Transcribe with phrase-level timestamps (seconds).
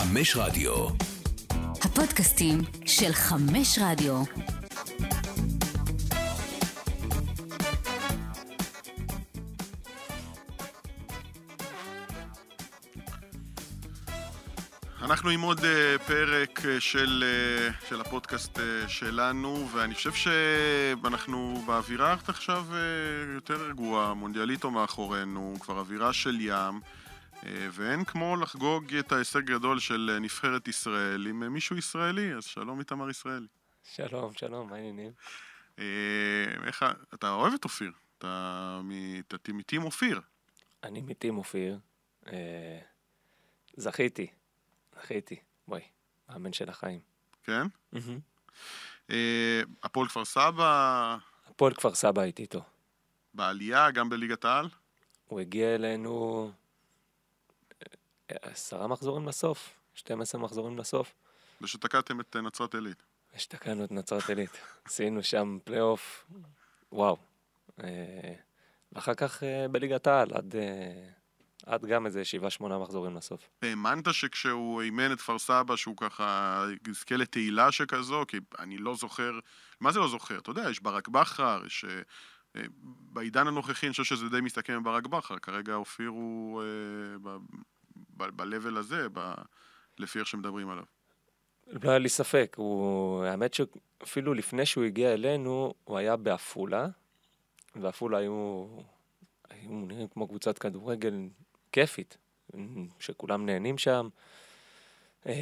[0.00, 0.72] חמש רדיו.
[1.84, 4.22] הפודקאסטים של חמש רדיו.
[15.02, 15.62] אנחנו עם עוד uh,
[16.06, 17.24] פרק uh, של,
[17.80, 18.58] uh, של הפודקאסט
[18.88, 22.64] שלנו, ואני חושב שאנחנו באווירה עכשיו
[23.34, 26.80] יותר רגועה, מונדיאליטו מאחורינו, כבר אווירה של ים,
[27.42, 32.44] ואין כמו לחגוג את ההישג גדול של uh, נבחרת ישראל עם uh, מישהו ישראלי, אז
[32.44, 33.46] שלום איתמר ישראלי.
[33.84, 35.12] שלום, שלום, מה העניינים?
[36.66, 36.84] איך,
[37.14, 38.80] אתה אוהב את אופיר, אתה
[39.48, 40.20] מטים אופיר.
[40.84, 41.78] אני מטים אופיר,
[43.76, 44.26] זכיתי.
[44.96, 45.36] זכיתי,
[45.68, 45.82] בואי,
[46.28, 47.00] מאמן של החיים.
[47.44, 47.66] כן?
[49.82, 51.16] הפועל כפר סבא?
[51.46, 52.62] הפועל כפר סבא הייתי איתו.
[53.34, 54.68] בעלייה, גם בליגת העל?
[55.26, 56.59] הוא הגיע אלינו אה,
[58.42, 61.14] עשרה מחזורים לסוף, 12 מחזורים לסוף.
[61.60, 63.02] ושתקעתם את נצרת עילית.
[63.36, 64.50] ושתקענו את נצרת עילית.
[64.84, 66.26] עשינו שם פלייאוף,
[66.92, 67.16] וואו.
[67.82, 68.34] אה,
[68.92, 70.54] ואחר כך בליגת העל, עד...
[71.66, 73.48] עד גם איזה שבעה שמונה מחזורים לסוף.
[73.62, 78.24] האמנת שכשהוא אימן את כפר סבא שהוא ככה יזכה לתהילה שכזו?
[78.28, 79.38] כי אני לא זוכר,
[79.80, 80.38] מה זה לא זוכר?
[80.38, 81.84] אתה יודע, יש ברק בכר, יש...
[82.56, 87.36] אה, בעידן הנוכחי אני חושב שזה די מסתכם עם ברק בכר, כרגע אופיר הוא אה,
[88.16, 89.34] ב-level הזה, ב-
[89.98, 90.84] לפי איך שמדברים עליו.
[91.66, 93.24] לא היה לי ספק, הוא...
[93.24, 96.86] האמת שאפילו לפני שהוא הגיע אלינו, הוא היה בעפולה,
[97.76, 98.66] ועפולה היו,
[99.50, 101.28] היו נראים כמו קבוצת כדורגל
[101.72, 102.18] כיפית,
[102.98, 104.08] שכולם נהנים שם.
[105.26, 105.32] אמ,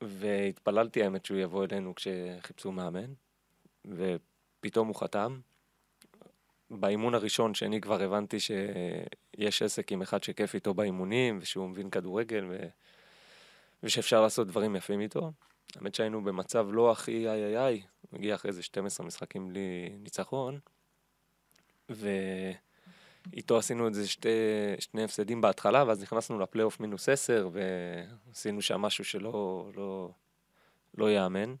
[0.00, 3.12] והתפללתי האמת שהוא יבוא אלינו כשחיפשו מאמן,
[3.84, 5.40] ופתאום הוא חתם.
[6.70, 8.36] באימון הראשון שאני כבר הבנתי
[9.36, 12.56] שיש עסק עם אחד שכיף איתו באימונים, ושהוא מבין כדורגל, ו...
[13.82, 15.32] ושאפשר לעשות דברים יפים איתו.
[15.76, 20.58] האמת שהיינו במצב לא הכי איי איי איי, מגיע אחרי איזה 12 משחקים בלי ניצחון,
[21.90, 22.08] ו...
[23.32, 24.28] איתו עשינו את זה שתי,
[24.78, 30.10] שני הפסדים בהתחלה, ואז נכנסנו לפלייאוף מינוס עשר, ועשינו שם משהו שלא לא,
[30.98, 31.54] לא ייאמן.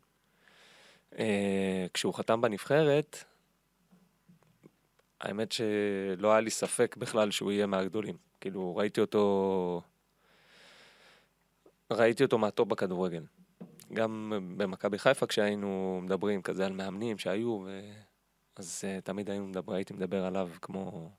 [1.18, 3.24] אה, כשהוא חתם בנבחרת,
[5.20, 8.16] האמת שלא היה לי ספק בכלל שהוא יהיה מהגדולים.
[8.40, 9.82] כאילו, ראיתי אותו...
[11.90, 13.24] ראיתי אותו מהטופ בכדורגל.
[13.92, 17.80] גם במכבי חיפה כשהיינו מדברים כזה על מאמנים שהיו, ו...
[18.56, 21.10] אז uh, תמיד היינו מדבר, הייתי מדבר עליו כמו,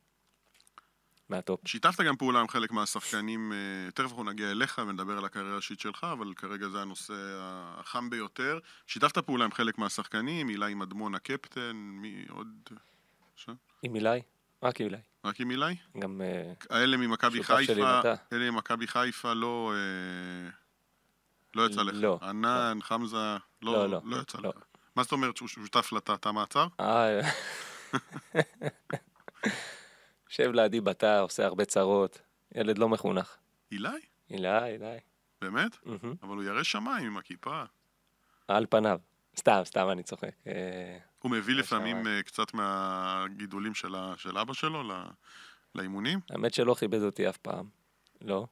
[1.30, 1.68] מהטופ.
[1.68, 5.80] שיתפת גם פעולה עם חלק מהשחקנים, אה, תכף אנחנו נגיע אליך ונדבר על הקריירה האישית
[5.80, 7.14] שלך, אבל כרגע זה הנושא
[7.78, 8.60] החם ביותר.
[8.88, 12.70] שיתפת פעולה עם חלק מהשחקנים, אילי מדמון הקפטן, מי עוד?
[13.36, 13.50] ש...
[13.84, 14.22] עם אילי?
[14.64, 14.98] רק עם אילי.
[15.26, 15.76] רק עם אילי?
[16.00, 16.22] גם
[16.70, 18.02] האלה ממכבי חיפה,
[18.34, 19.74] אלה ממכבי חיפה לא...
[19.76, 20.50] אה,
[21.56, 21.96] לא יצא לך.
[21.98, 22.20] לא.
[22.22, 22.78] ענן.
[22.82, 24.50] חמזה, לא, לא, לא, לא יצא לא.
[24.50, 24.64] לך.
[24.96, 26.68] מה זאת אומרת שהוא שותף לתא מעצר?
[26.80, 27.20] אה...
[30.30, 32.22] יושב לידי בתא, עושה הרבה צרות,
[32.56, 33.38] ילד לא מחונך.
[33.72, 33.90] אילי?
[34.30, 34.98] אילי, אילי.
[35.42, 35.78] באמת?
[36.24, 37.64] אבל הוא ירא שמיים עם הכיפה.
[38.48, 39.00] על פניו.
[39.38, 40.36] סתם, סתם, אני צוחק.
[41.26, 42.08] הוא מביא לפעמים.
[42.08, 44.84] אה, קצת מהגידולים של, של אבא שלו
[45.76, 46.20] לאימונים?
[46.30, 47.66] האמת שלא כיבד אותי אף פעם.
[48.22, 48.46] לא.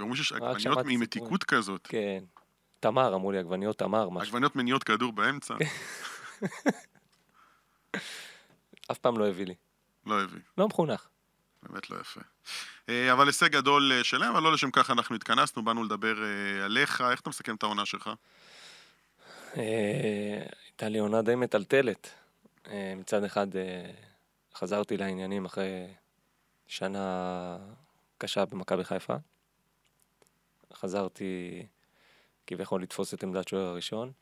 [0.00, 1.86] אמרו שיש עגבניות עם מתיקות כזאת.
[1.90, 2.24] כן.
[2.80, 4.08] תמר, אמרו לי, עגבניות תמר.
[4.20, 5.54] עגבניות מניעות כדור באמצע.
[8.90, 9.54] אף פעם לא הביא לי.
[10.06, 10.40] לא הביא.
[10.58, 11.08] לא מחונך.
[11.62, 12.20] באמת לא יפה.
[12.88, 16.64] אה, אבל הישג גדול אה, שלהם, אבל לא לשם כך אנחנו התכנסנו, באנו לדבר אה,
[16.64, 17.00] עליך.
[17.10, 18.10] איך אתה מסכם את העונה שלך?
[19.54, 22.19] הייתה לי עונה די מטלטלת.
[22.96, 23.46] מצד אחד
[24.54, 25.86] חזרתי לעניינים אחרי
[26.66, 27.58] שנה
[28.18, 29.14] קשה במכבי חיפה.
[30.72, 31.66] חזרתי
[32.46, 34.12] כביכול לתפוס את עמדת שוער הראשון.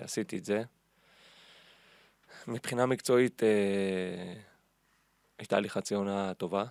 [0.00, 0.62] עשיתי את זה.
[2.48, 3.42] מבחינה מקצועית
[5.38, 6.64] הייתה לי חצי עונה טובה.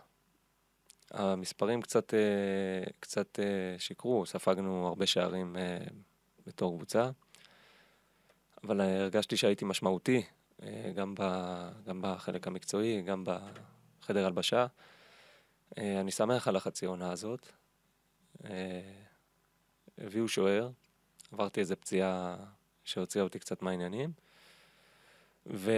[1.13, 5.77] המספרים קצת, אה, קצת אה, שיקרו, ספגנו הרבה שערים אה,
[6.47, 7.09] בתור קבוצה,
[8.63, 10.23] אבל הרגשתי שהייתי משמעותי,
[10.95, 11.23] גם, ב,
[11.85, 14.65] גם בחלק המקצועי, גם בחדר הלבשה.
[15.77, 17.47] אני שמח על החצי עונה הזאת.
[19.97, 20.69] הביאו שוער,
[21.31, 22.35] עברתי איזה פציעה
[22.83, 24.11] שהוציאה אותי קצת מהעניינים.
[25.47, 25.71] ו...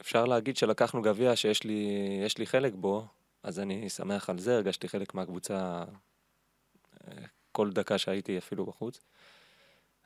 [0.00, 1.98] אפשר להגיד שלקחנו גביע שיש לי,
[2.38, 3.06] לי חלק בו,
[3.42, 5.84] אז אני שמח על זה, הרגשתי חלק מהקבוצה
[7.08, 7.12] אה,
[7.52, 9.00] כל דקה שהייתי אפילו בחוץ.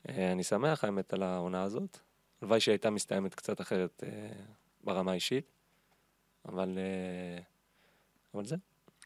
[0.09, 1.99] אה, אני שמח האמת על העונה הזאת.
[2.45, 4.11] הלוואי שהיא הייתה מסתיימת קצת אחרת אה,
[4.85, 5.45] ברמה האישית,
[6.49, 6.79] אבל,
[8.35, 8.57] אבל זה.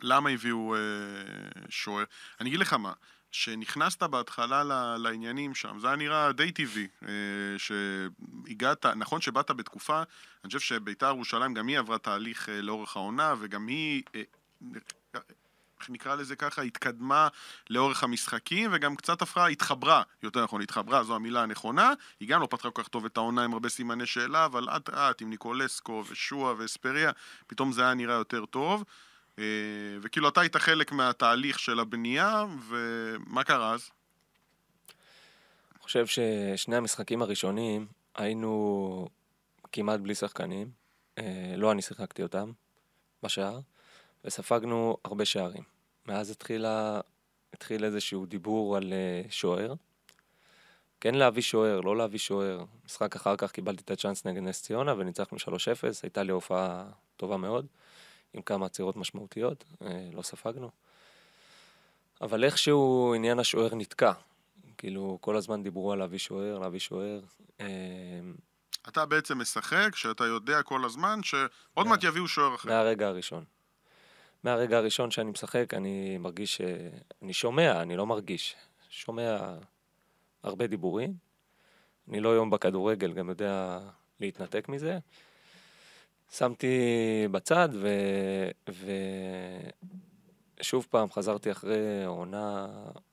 [0.03, 0.81] למה הביאו אה,
[1.69, 2.05] שוער?
[2.41, 2.93] אני אגיד לך מה,
[3.31, 4.63] כשנכנסת בהתחלה
[4.99, 7.09] לעניינים שם, זה היה נראה די טבעי, אה,
[7.59, 10.03] שהגעת, נכון שבאת בתקופה,
[10.45, 14.23] אני חושב שביתר ירושלים, גם היא עברה תהליך אה, לאורך העונה, וגם היא, אה,
[15.89, 17.29] נקרא לזה ככה, התקדמה
[17.71, 22.47] לאורך המשחקים, וגם קצת הפכה, התחברה, יותר נכון, התחברה, זו המילה הנכונה, היא גם לא
[22.51, 26.05] פתחה כל כך טוב את העונה עם הרבה סימני שאלה, אבל אט אט עם ניקולסקו
[26.09, 27.11] ושועה ואספריה,
[27.47, 28.85] פתאום זה היה נראה יותר טוב.
[29.39, 29.45] אה,
[30.01, 33.91] וכאילו אתה היית חלק מהתהליך של הבנייה, ומה קרה אז?
[35.73, 39.09] אני חושב ששני המשחקים הראשונים היינו
[39.73, 40.71] כמעט בלי שחקנים.
[41.19, 42.53] אה, לא אני שיחקתי אותם
[43.23, 43.61] בשער,
[44.25, 45.63] וספגנו הרבה שערים.
[46.07, 47.01] מאז התחילה,
[47.55, 49.75] התחיל איזשהו דיבור על אה, שוער.
[51.01, 52.65] כן להביא שוער, לא להביא שוער.
[52.85, 55.41] משחק אחר כך קיבלתי את הצ'אנס נגד נס ציונה וניצחנו 3-0,
[56.03, 56.85] הייתה לי הופעה
[57.17, 57.67] טובה מאוד,
[58.35, 60.71] עם כמה עצירות משמעותיות, אה, לא ספגנו.
[62.21, 64.13] אבל איכשהו עניין השוער נתקע.
[64.79, 67.21] כאילו, כל הזמן דיברו על להביא שוער, להביא שוער.
[67.61, 67.67] אה,
[68.89, 72.69] אתה בעצם משחק, שאתה יודע כל הזמן שעוד מעט יביאו שוער אחר.
[72.69, 73.45] מהרגע הראשון.
[74.45, 76.61] מהרגע הראשון שאני משחק, אני מרגיש.
[77.23, 78.57] אני שומע, אני לא מרגיש.
[78.89, 79.55] שומע
[80.43, 81.15] הרבה דיבורים.
[82.09, 83.79] אני לא יום בכדורגל, גם יודע
[84.21, 84.99] להתנתק מזה.
[86.31, 86.77] שמתי
[87.31, 87.89] בצד, ו...
[90.61, 92.67] ושוב פעם חזרתי אחרי עונה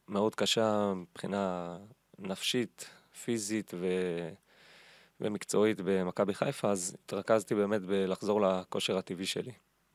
[0.07, 1.77] מאוד קשה מבחינה
[2.19, 2.89] נפשית,
[3.23, 3.87] פיזית ו...
[5.21, 9.51] ומקצועית במכבי חיפה, אז התרכזתי באמת בלחזור לכושר הטבעי שלי.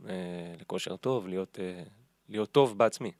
[0.08, 1.82] אה, לכושר טוב, להיות, אה,
[2.28, 3.12] להיות טוב בעצמי.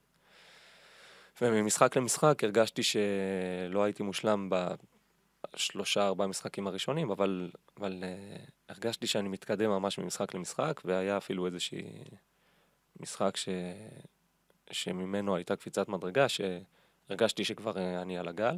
[1.43, 4.51] וממשחק למשחק הרגשתי שלא הייתי מושלם
[5.55, 11.47] בשלושה, ארבעה משחקים הראשונים, אבל, אבל uh, הרגשתי שאני מתקדם ממש ממשחק למשחק, והיה אפילו
[11.47, 11.83] איזשהי
[13.01, 13.49] משחק ש,
[14.71, 18.57] שממנו הייתה קפיצת מדרגה, שהרגשתי שכבר אני על הגל.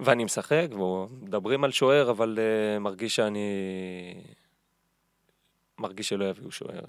[0.00, 2.38] ואני משחק, ומדברים על שוער, אבל
[2.80, 3.48] מרגיש שאני...
[5.78, 6.84] מרגיש שלא יביאו שוער,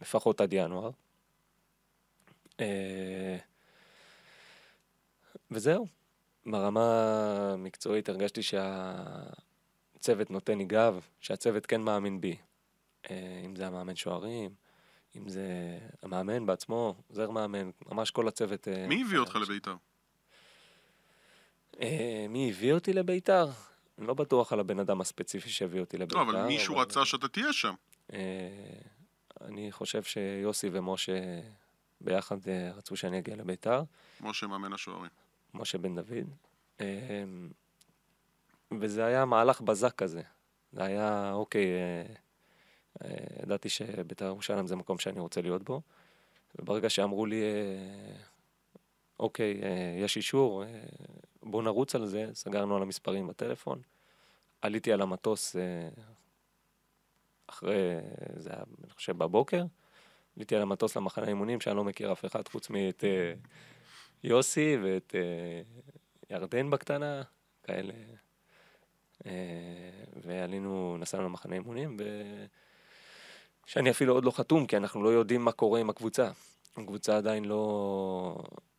[0.00, 0.90] לפחות עד ינואר.
[2.52, 2.62] Uh,
[5.50, 5.86] וזהו.
[6.46, 6.82] ברמה
[7.52, 12.36] המקצועית הרגשתי שהצוות נותן לי גב, שהצוות כן מאמין בי.
[13.10, 14.50] אה, אם זה המאמן שוערים,
[15.16, 18.68] אם זה המאמן בעצמו, עוזר מאמן, ממש כל הצוות.
[18.68, 19.74] אה, מי הביא אותך לביתר?
[21.80, 23.50] אה, מי הביא אותי לביתר?
[23.98, 26.16] אני לא בטוח על הבן אדם הספציפי שהביא אותי לביתר.
[26.16, 27.74] לא, אבל מישהו רצה שאתה תהיה שם.
[29.40, 31.40] אני חושב שיוסי ומשה
[32.00, 32.36] ביחד
[32.74, 33.82] רצו שאני אגיע לביתר.
[34.20, 35.10] משה מאמן השוערים.
[35.54, 36.28] משה בן דוד.
[36.80, 36.84] אמ,
[38.80, 40.22] וזה היה מהלך בזק כזה.
[40.72, 42.14] זה היה, אוקיי, אה,
[43.04, 45.80] אה, ידעתי שבית"ר ירושלים זה מקום שאני רוצה להיות בו.
[46.58, 48.16] וברגע שאמרו לי, אה,
[49.20, 49.60] אוקיי,
[50.04, 50.64] יש אישור,
[51.42, 53.80] בואו נרוץ על זה, סגרנו על המספרים בטלפון.
[54.62, 55.56] עליתי על המטוס
[57.46, 57.74] אחרי,
[58.36, 59.64] זה היה, אני חושב, בבוקר.
[60.36, 63.04] עליתי על המטוס למחנה אימונים, שאני לא מכיר אף אחד חוץ מאת
[64.24, 65.14] יוסי ואת
[66.30, 67.22] ירדן בקטנה,
[67.62, 67.92] כאלה.
[69.26, 69.32] אה,
[70.22, 71.96] ועלינו, נסענו למחנה אימונים,
[73.66, 76.30] שאני אפילו עוד לא חתום, כי אנחנו לא יודעים מה קורה עם הקבוצה.
[76.76, 78.38] הקבוצה עדיין לא,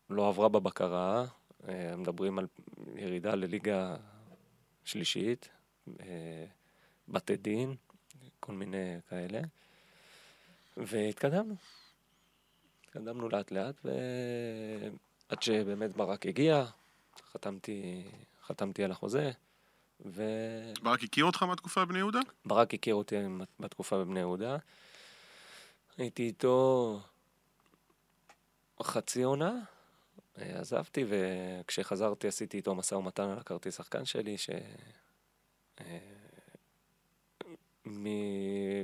[0.10, 1.26] לא עברה בבקרה,
[1.68, 2.48] אה, מדברים על
[2.96, 3.96] ירידה לליגה
[4.86, 5.50] שלישית,
[6.00, 6.46] אה,
[7.08, 7.76] בתי דין,
[8.40, 9.40] כל מיני כאלה,
[10.78, 11.56] והתקדמנו.
[12.86, 16.66] התקדמנו לאט לאט, ועד שבאמת ברק הגיע,
[17.32, 18.04] חתמתי,
[18.46, 19.32] חתמתי על החוזה.
[20.06, 20.24] ו...
[20.82, 22.20] ברק הכיר אותך מהתקופה בבני יהודה?
[22.46, 23.16] ברק הכיר אותי
[23.60, 24.58] בתקופה בבני יהודה.
[25.98, 27.00] הייתי איתו
[28.84, 29.54] חצי עונה,
[30.36, 34.50] עזבתי, וכשחזרתי עשיתי איתו משא ומתן על הכרטיס שחקן שלי, ש...
[37.90, 38.06] מ...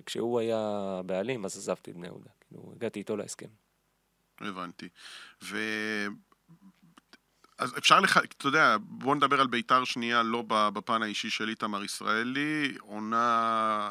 [0.06, 2.30] כשהוא היה בעלים, אז עזבתי את בני יהודה.
[2.48, 3.48] כאילו, הגעתי איתו להסכם.
[4.40, 4.90] הבנתי.
[5.44, 5.58] ו...
[7.58, 11.84] אז אפשר לך, אתה יודע, בוא נדבר על ביתר שנייה, לא בפן האישי של איתמר
[11.84, 13.90] ישראלי, עונה...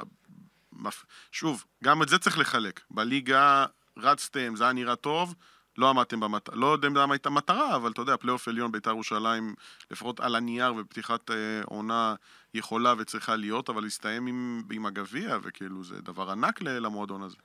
[1.32, 2.80] שוב, גם את זה צריך לחלק.
[2.90, 3.66] בליגה
[3.96, 5.34] רצתם, זה היה נראה טוב,
[5.78, 9.54] לא עמדתם במטרה, לא יודע מה הייתה מטרה, אבל אתה יודע, פלייאוף עליון ביתר ירושלים,
[9.90, 12.14] לפחות על הנייר ופתיחת אה, עונה
[12.54, 17.36] יכולה וצריכה להיות, אבל להסתיים עם, עם הגביע, וכאילו זה דבר ענק למועדון הזה.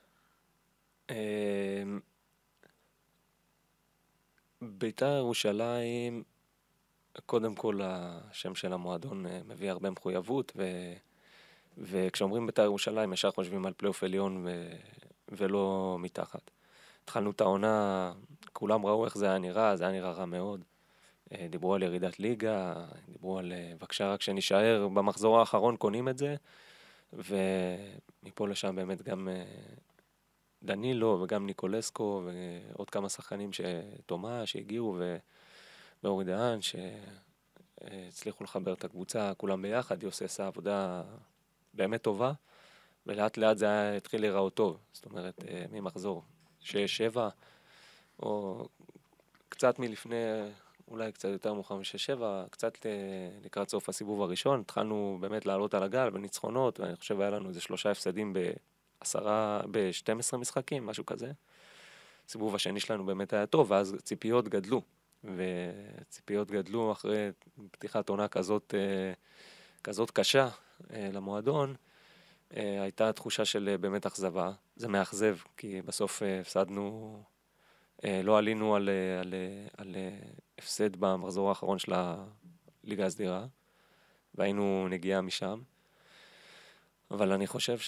[1.10, 1.14] אמ,
[4.62, 6.22] בית"ר ירושלים,
[7.26, 10.62] קודם כל השם של המועדון אה, מביא הרבה מחויבות, ו...
[11.78, 14.68] וכשאומרים בית"ר ירושלים ישר חושבים על פלייאוף עליון ו...
[15.28, 16.50] ולא מתחת.
[17.08, 18.12] התחלנו את העונה,
[18.52, 20.64] כולם ראו איך זה היה נראה, זה היה נראה רע מאוד.
[21.32, 22.74] אה, דיברו על ירידת ליגה,
[23.08, 26.36] דיברו על אה, בבקשה רק שנישאר במחזור האחרון, קונים את זה.
[27.12, 29.44] ומפה לשם באמת גם אה,
[30.62, 33.50] דנילו וגם ניקולסקו ועוד כמה שחקנים,
[34.06, 34.98] תומא, שהגיעו,
[36.02, 36.58] ואורי דהן,
[37.80, 41.02] שהצליחו לחבר את הקבוצה, כולם ביחד, יוסי עשה עבודה
[41.74, 42.32] באמת טובה,
[43.06, 46.22] ולאט לאט זה התחיל להיראות טוב, זאת אומרת, ממחזור
[46.62, 46.66] 6-7,
[48.22, 48.64] או
[49.48, 50.16] קצת מלפני
[50.90, 52.90] אולי קצת יותר מאוחר מ-6-7, קצת אה,
[53.44, 57.60] לקראת סוף הסיבוב הראשון, התחלנו באמת לעלות על הגל בניצחונות, ואני חושב היה לנו איזה
[57.60, 58.34] שלושה הפסדים
[59.00, 61.32] בעשרה, ב-12 משחקים, משהו כזה.
[62.28, 64.82] הסיבוב השני שלנו באמת היה טוב, ואז ציפיות גדלו.
[65.24, 67.30] וציפיות גדלו אחרי
[67.70, 69.12] פתיחת עונה כזאת, אה,
[69.84, 70.48] כזאת קשה
[70.92, 71.74] אה, למועדון.
[72.50, 74.52] הייתה תחושה של באמת אכזבה.
[74.76, 77.22] זה מאכזב, כי בסוף הפסדנו
[78.04, 79.96] אה, לא עלינו על, אה, על, אה, על, על
[80.58, 83.46] הפסד במחזור האחרון של הליגה הסדירה,
[84.34, 85.60] והיינו נגיעה משם.
[87.10, 87.78] אבל אני חושב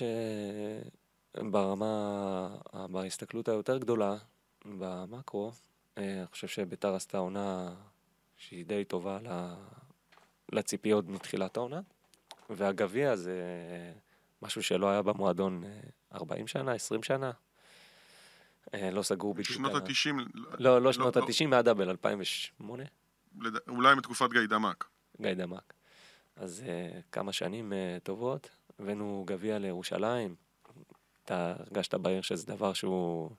[1.36, 2.56] שברמה,
[2.90, 4.16] בהסתכלות היותר גדולה,
[4.64, 5.52] במקרו,
[5.96, 7.74] אני חושב שביתר עשתה עונה
[8.36, 9.18] שהיא די טובה
[10.52, 11.80] לציפיות מתחילת העונה,
[12.50, 13.42] והגביע זה
[14.42, 15.64] משהו שלא היה במועדון
[16.14, 17.30] 40 שנה, 20 שנה,
[18.74, 19.48] אה, לא סגרו בדיוק.
[19.48, 20.14] שנות ה-90.
[20.34, 22.84] לא, לא, לא שנות לא, ה-90, מהדאבל, 2008.
[23.68, 24.84] אולי מתקופת גיא דמק.
[25.20, 25.72] גיא דמק.
[26.36, 30.34] אז uh, כמה שנים טובות, הבאנו גביע לירושלים.
[31.24, 33.30] אתה הרגשת בעיר שזה דבר שהוא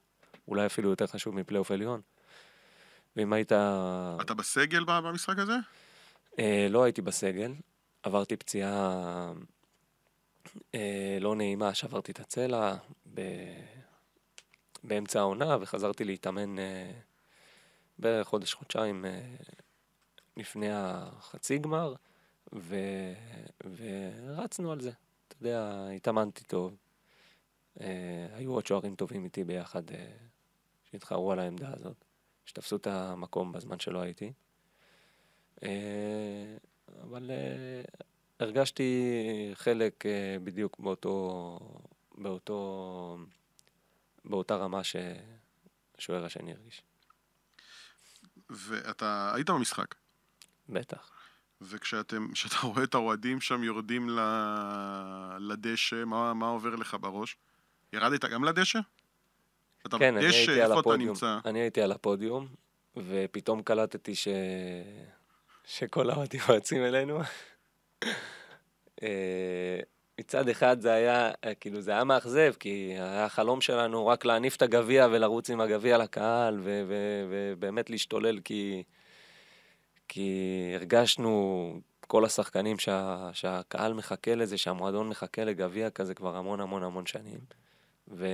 [0.48, 2.02] אולי אפילו יותר חשוב מפלייאוף עליון.
[3.16, 3.52] ואם היית...
[4.22, 5.56] אתה בסגל במשחק הזה?
[6.70, 7.54] לא הייתי בסגל,
[8.04, 9.34] עברתי פציעה
[11.22, 12.76] לא נעימה, שברתי את הצלע.
[13.14, 13.22] ב...
[14.84, 16.92] באמצע העונה, וחזרתי להתאמן אה,
[18.00, 19.36] בערך חודש-חודשיים אה,
[20.38, 21.94] לפני החצי גמר,
[22.56, 22.76] ו...
[23.76, 24.92] ורצנו על זה.
[25.28, 26.76] אתה יודע, התאמנתי טוב.
[27.82, 30.12] אה, היו עוד שוערים טובים איתי ביחד אה,
[30.92, 32.06] שהתחרו על העמדה הזאת,
[32.46, 34.34] שתפסו את המקום בזמן שלא הייתי.
[35.64, 36.58] אה,
[37.04, 37.82] אבל אה,
[38.42, 41.60] הרגשתי חלק אה, בדיוק באותו,
[42.18, 43.18] באותו
[44.26, 46.82] באותה רמה שהשוער השני הרגיש.
[48.50, 49.96] ואתה היית במשחק?
[50.70, 51.12] בטח.
[51.62, 54.10] וכשאתם, כשאתה רואה את האוהדים שם יורדים
[55.40, 57.38] לדשא, מה, מה עובר לך בראש?
[57.94, 58.80] ירדת גם לדשא?
[59.86, 61.16] אתה כן, בדשא, אני הייתי על הפודיום.
[61.46, 62.48] אני הייתי על הפודיום,
[62.98, 64.28] ופתאום קלטתי ש...
[65.66, 67.20] שכל האוהדים רצים אלינו.
[69.04, 69.80] אה,
[70.20, 74.56] מצד אחד זה היה, אה, כאילו, זה היה מאכזב, כי היה חלום שלנו רק להניף
[74.56, 76.60] את הגביע ולרוץ עם הגביע לקהל,
[77.30, 78.84] ובאמת להשתולל, כי,
[80.08, 86.84] כי הרגשנו, כל השחקנים, שה, שהקהל מחכה לזה, שהמועדון מחכה לגביע כזה כבר המון המון
[86.84, 87.40] המון שנים.
[88.08, 88.28] ו...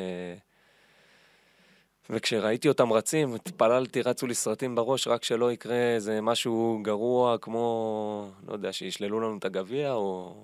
[2.09, 8.31] וכשראיתי אותם רצים, התפללתי, רצו לי סרטים בראש, רק שלא יקרה איזה משהו גרוע, כמו,
[8.47, 10.35] לא יודע, שישללו לנו את הגביע, או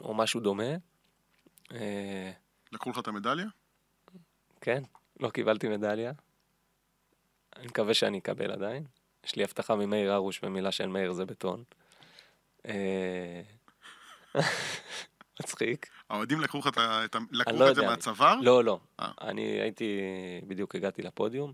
[0.00, 0.74] או משהו דומה.
[1.72, 2.32] אה,
[2.72, 3.46] לקחו לך את המדליה?
[4.60, 4.82] כן,
[5.20, 6.12] לא קיבלתי מדליה.
[7.56, 8.84] אני מקווה שאני אקבל עדיין.
[9.24, 11.64] יש לי הבטחה ממאיר הרוש במילה של מאיר זה בטון.
[15.40, 15.86] אה, מצחיק.
[16.10, 18.40] האוהדים לקחו לך את לקחו לא את זה מהצוואר?
[18.40, 18.78] לא, לא.
[19.00, 19.10] אה.
[19.20, 20.00] אני הייתי,
[20.46, 21.52] בדיוק הגעתי לפודיום,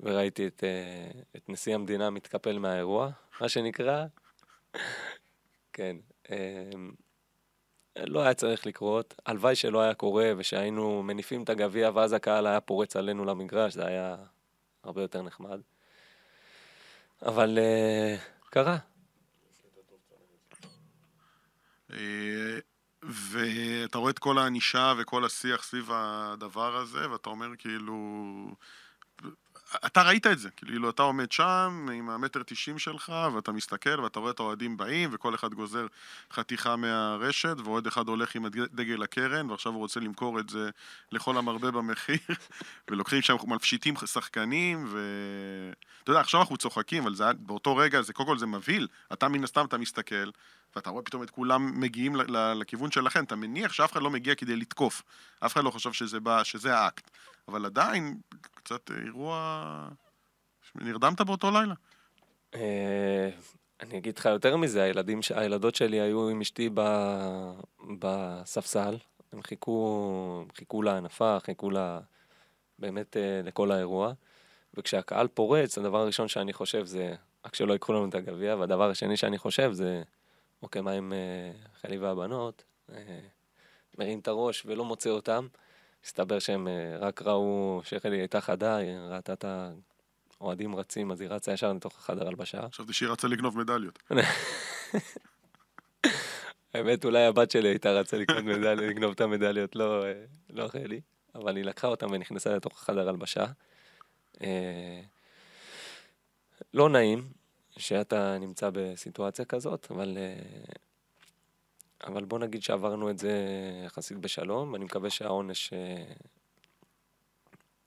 [0.00, 0.64] וראיתי את,
[1.36, 3.10] את נשיא המדינה מתקפל מהאירוע,
[3.40, 4.04] מה שנקרא.
[5.72, 5.96] כן.
[7.96, 9.14] לא היה צריך לקרות.
[9.26, 13.86] הלוואי שלא היה קורה ושהיינו מניפים את הגביע ואז הקהל היה פורץ עלינו למגרש, זה
[13.86, 14.16] היה
[14.84, 15.60] הרבה יותר נחמד.
[17.22, 18.78] אבל uh, קרה.
[23.02, 27.96] ואתה רואה את כל הענישה וכל השיח סביב הדבר הזה, ואתה אומר כאילו,
[29.86, 34.20] אתה ראית את זה, כאילו אתה עומד שם עם המטר תשעים שלך ואתה מסתכל ואתה
[34.20, 35.86] רואה את האוהדים באים וכל אחד גוזר
[36.32, 40.70] חתיכה מהרשת ואוהד אחד הולך עם דגל הקרן ועכשיו הוא רוצה למכור את זה
[41.12, 42.18] לכל המרבה במחיר
[42.90, 48.28] ולוקחים שם, מפשיטים שחקנים ואתה יודע, עכשיו אנחנו צוחקים, אבל זה, באותו רגע זה קודם
[48.28, 50.30] כל זה מבהיל, אתה מן הסתם אתה מסתכל
[50.76, 52.16] ואתה רואה פתאום את כולם מגיעים
[52.60, 55.02] לכיוון שלכם, אתה מניח שאף אחד לא מגיע כדי לתקוף,
[55.40, 57.10] אף אחד לא חושב שזה, בא, שזה האקט,
[57.48, 58.18] אבל עדיין,
[58.54, 59.88] קצת אירוע...
[60.74, 61.74] נרדמת באותו לילה?
[62.54, 63.30] אה,
[63.80, 66.70] אני אגיד לך יותר מזה, הילדים, הילדות שלי היו עם אשתי
[67.98, 68.96] בספסל,
[69.32, 71.70] הם חיכו, חיכו להנפה, חיכו
[72.78, 74.12] באמת אה, לכל האירוע.
[74.74, 77.14] וכשהקהל פורץ, הדבר הראשון שאני חושב זה,
[77.46, 80.02] רק שלא ייקחו לנו את הגביע, והדבר השני שאני חושב זה,
[80.62, 81.12] אוקיי, מה עם
[81.80, 82.64] חיילי והבנות?
[82.92, 83.20] אה,
[83.98, 85.46] מרים את הראש ולא מוצא אותם.
[86.04, 89.44] הסתבר שהם אה, רק ראו שחלי הייתה חדה, היא ראתה את
[90.40, 92.68] האוהדים רצים, אז היא רצה ישר לתוך החדר הלבשה.
[92.72, 93.98] חשבתי שהיא רצה לגנוב מדליות.
[96.74, 98.16] האמת, אולי הבת שלי הייתה רצה
[98.76, 101.00] לגנוב את המדליות, לא, אה, לא חלי.
[101.34, 103.44] אבל היא לקחה אותם ונכנסה לתוך החדר הלבשה.
[104.42, 105.00] אה,
[106.74, 107.28] לא נעים
[107.78, 110.36] שאתה נמצא בסיטואציה כזאת, אבל, אה,
[112.06, 113.32] אבל בוא נגיד שעברנו את זה
[113.86, 116.12] יחסית בשלום, ואני מקווה שהעונש אה,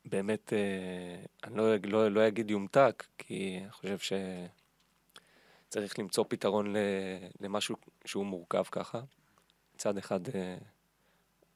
[0.05, 3.98] באמת, אה, אני לא, לא, לא אגיד יומתק, כי אני חושב
[5.67, 6.75] שצריך למצוא פתרון
[7.39, 9.01] למשהו שהוא מורכב ככה.
[9.75, 10.19] מצד אחד,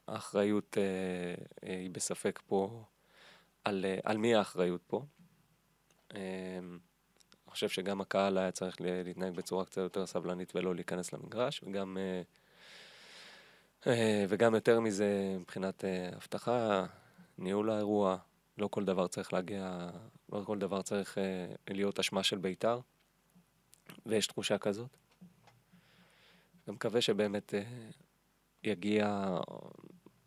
[0.08, 0.78] האחריות
[1.62, 2.84] היא בספק פה
[3.63, 5.06] על, על מי האחריות פה.
[7.53, 12.22] חושב שגם הקהל היה צריך להתנהג בצורה קצת יותר סבלנית ולא להיכנס למגרש, וגם, אה,
[13.88, 16.86] אה, וגם יותר מזה מבחינת אה, אבטחה,
[17.38, 18.17] ניהול האירוע,
[18.57, 19.89] לא כל דבר צריך להגיע,
[20.31, 21.17] לא כל דבר צריך
[21.69, 22.79] להיות אשמה של בית"ר,
[24.05, 24.98] ויש תחושה כזאת.
[26.67, 27.53] אני מקווה שבאמת
[28.63, 29.38] יגיע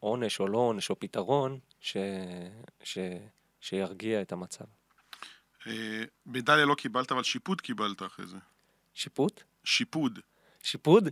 [0.01, 1.97] עונש או לא עונש או פתרון ש,
[2.83, 2.99] ש,
[3.61, 4.65] שירגיע את המצב.
[5.67, 8.37] אה, מדליה לא קיבלת, אבל שיפוד קיבלת אחרי זה.
[8.95, 9.43] שיפוט?
[9.65, 10.19] שיפוד.
[10.63, 11.09] שיפוד?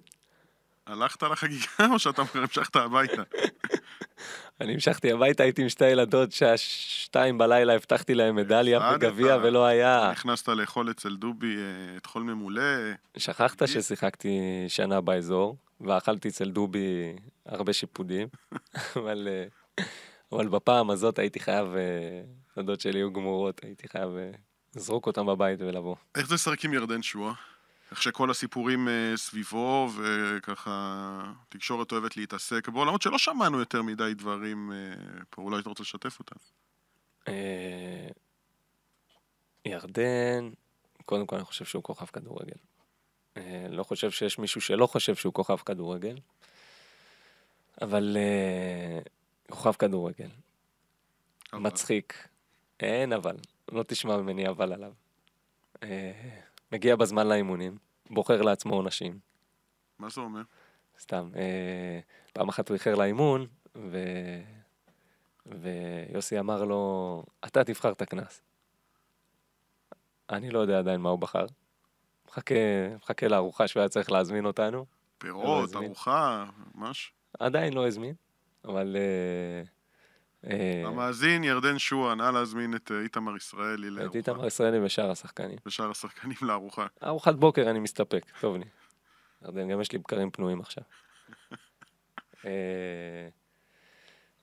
[0.87, 3.23] הלכת לחגיגה או שאתה המשכת הביתה?
[4.61, 8.92] אני המשכתי הביתה, הייתי עם שתי ילדות, שעה שתיים בלילה הבטחתי להם מדליה.
[8.94, 10.11] וגביע ולא היה.
[10.12, 12.62] נכנסת לאכול אצל דובי אה, טחול ממולא,
[13.16, 18.28] שכחת ששיחקתי שנה באזור, ואכלתי אצל דובי הרבה שיפודים,
[18.96, 19.84] אבל, אה,
[20.32, 21.66] אבל בפעם הזאת הייתי חייב,
[22.56, 24.30] הדוד שלי היו גמורות, הייתי חייב אה,
[24.76, 25.97] לזרוק אותם בבית ולבוא.
[26.14, 27.34] איך זה לשחק עם ירדן שואה?
[27.90, 34.14] איך שכל הסיפורים אה, סביבו, וככה תקשורת אוהבת להתעסק בו, למרות שלא שמענו יותר מדי
[34.14, 34.76] דברים אה,
[35.30, 36.40] פה, אולי אתה רוצה לשתף אותנו.
[37.28, 38.08] אה,
[39.64, 40.50] ירדן,
[41.04, 42.56] קודם כל אני חושב שהוא כוכב כדורגל.
[43.71, 46.17] לא חושב שיש מישהו שלא חושב שהוא כוכב כדורגל,
[47.82, 48.17] אבל
[49.50, 50.28] כוכב כדורגל.
[51.52, 52.28] מצחיק.
[52.80, 53.37] אין אבל,
[53.73, 54.93] לא תשמע ממני אבל עליו.
[55.82, 56.13] אה,
[56.73, 57.78] מגיע בזמן לאימונים,
[58.10, 59.19] בוחר לעצמו עונשים,
[59.99, 60.43] מה זה אומר?
[60.99, 61.30] סתם.
[61.37, 62.00] אה,
[62.32, 63.99] פעם אחת הוא איחר לאימון, ו...
[65.47, 68.43] ויוסי אמר לו, אתה תבחר את הקנס.
[70.30, 71.47] אני לא יודע עדיין מה הוא בחר.
[72.28, 72.54] מחכה,
[72.97, 74.87] מחכה לארוחה שהוא היה צריך להזמין אותנו.
[75.19, 75.84] פירות, הזמין.
[75.84, 77.13] ארוחה, ממש.
[77.39, 78.15] עדיין לא הזמין,
[78.65, 78.97] אבל...
[78.97, 79.74] אה,
[80.85, 84.19] המאזין ירדן שואה, נא להזמין את אה, איתמר ישראלי את לארוחה.
[84.19, 85.57] איתמר ישראלי ושאר השחקנים.
[85.67, 86.87] ושאר השחקנים לארוחה.
[87.04, 88.65] ארוחת בוקר אני מסתפק, טוב לי.
[89.45, 90.85] ירדן, גם יש לי בקרים פנויים עכשיו.
[92.47, 93.28] אה,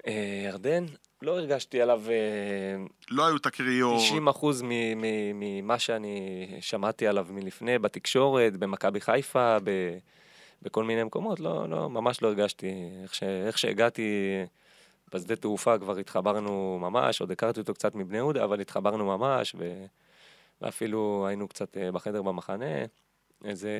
[0.08, 0.86] אה, ירדן,
[1.22, 3.98] לא הרגשתי עליו אה, לא היו תקריות.
[3.98, 4.64] 90 אחוז
[5.34, 9.98] ממה שאני שמעתי עליו מלפני, בתקשורת, במכבי חיפה, ב-
[10.62, 12.72] בכל מיני מקומות, לא, לא, ממש לא הרגשתי.
[13.04, 14.12] איך, ש, איך שהגעתי
[15.14, 19.86] בשדה תעופה כבר התחברנו ממש, עוד הכרתי אותו קצת מבני יהודה, אבל התחברנו ממש, ו,
[20.62, 22.66] ואפילו היינו קצת אה, בחדר במחנה,
[23.46, 23.78] איזה,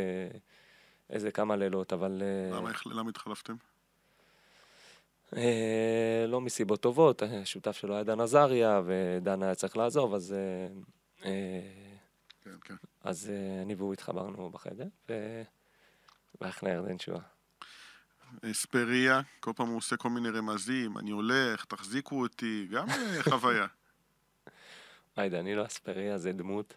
[1.10, 2.22] איזה כמה לילות, אבל...
[2.52, 3.56] אה, למה איך- למה התחלפתם?
[5.36, 10.68] אה, לא מסיבות טובות, השותף שלו היה דן עזריה, ודן היה צריך לעזוב, אז, אה,
[11.26, 11.62] אה,
[12.44, 12.76] כן, כן.
[13.04, 15.42] אז אה, אני והוא התחברנו בחדר, ו...
[16.42, 17.20] והלכנו לירדן שואה.
[18.52, 23.68] אספריה, כל פעם הוא עושה כל מיני רמזים, אני הולך, תחזיקו אותי, גם אה, חוויה.
[25.16, 26.74] היידה, אני לא אספריה, זה דמות.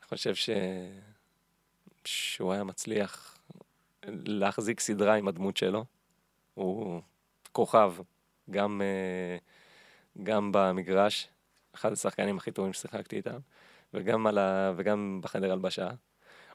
[0.00, 0.50] אני חושב ש...
[2.04, 3.38] שהוא היה מצליח
[4.06, 5.84] להחזיק סדרה עם הדמות שלו.
[6.54, 7.02] הוא
[7.52, 7.94] כוכב,
[8.50, 9.36] גם, אה,
[10.22, 11.28] גם במגרש,
[11.74, 13.38] אחד השחקנים הכי טובים ששיחקתי איתם,
[13.94, 14.72] וגם, ה...
[14.76, 15.88] וגם בחדר הלבשה.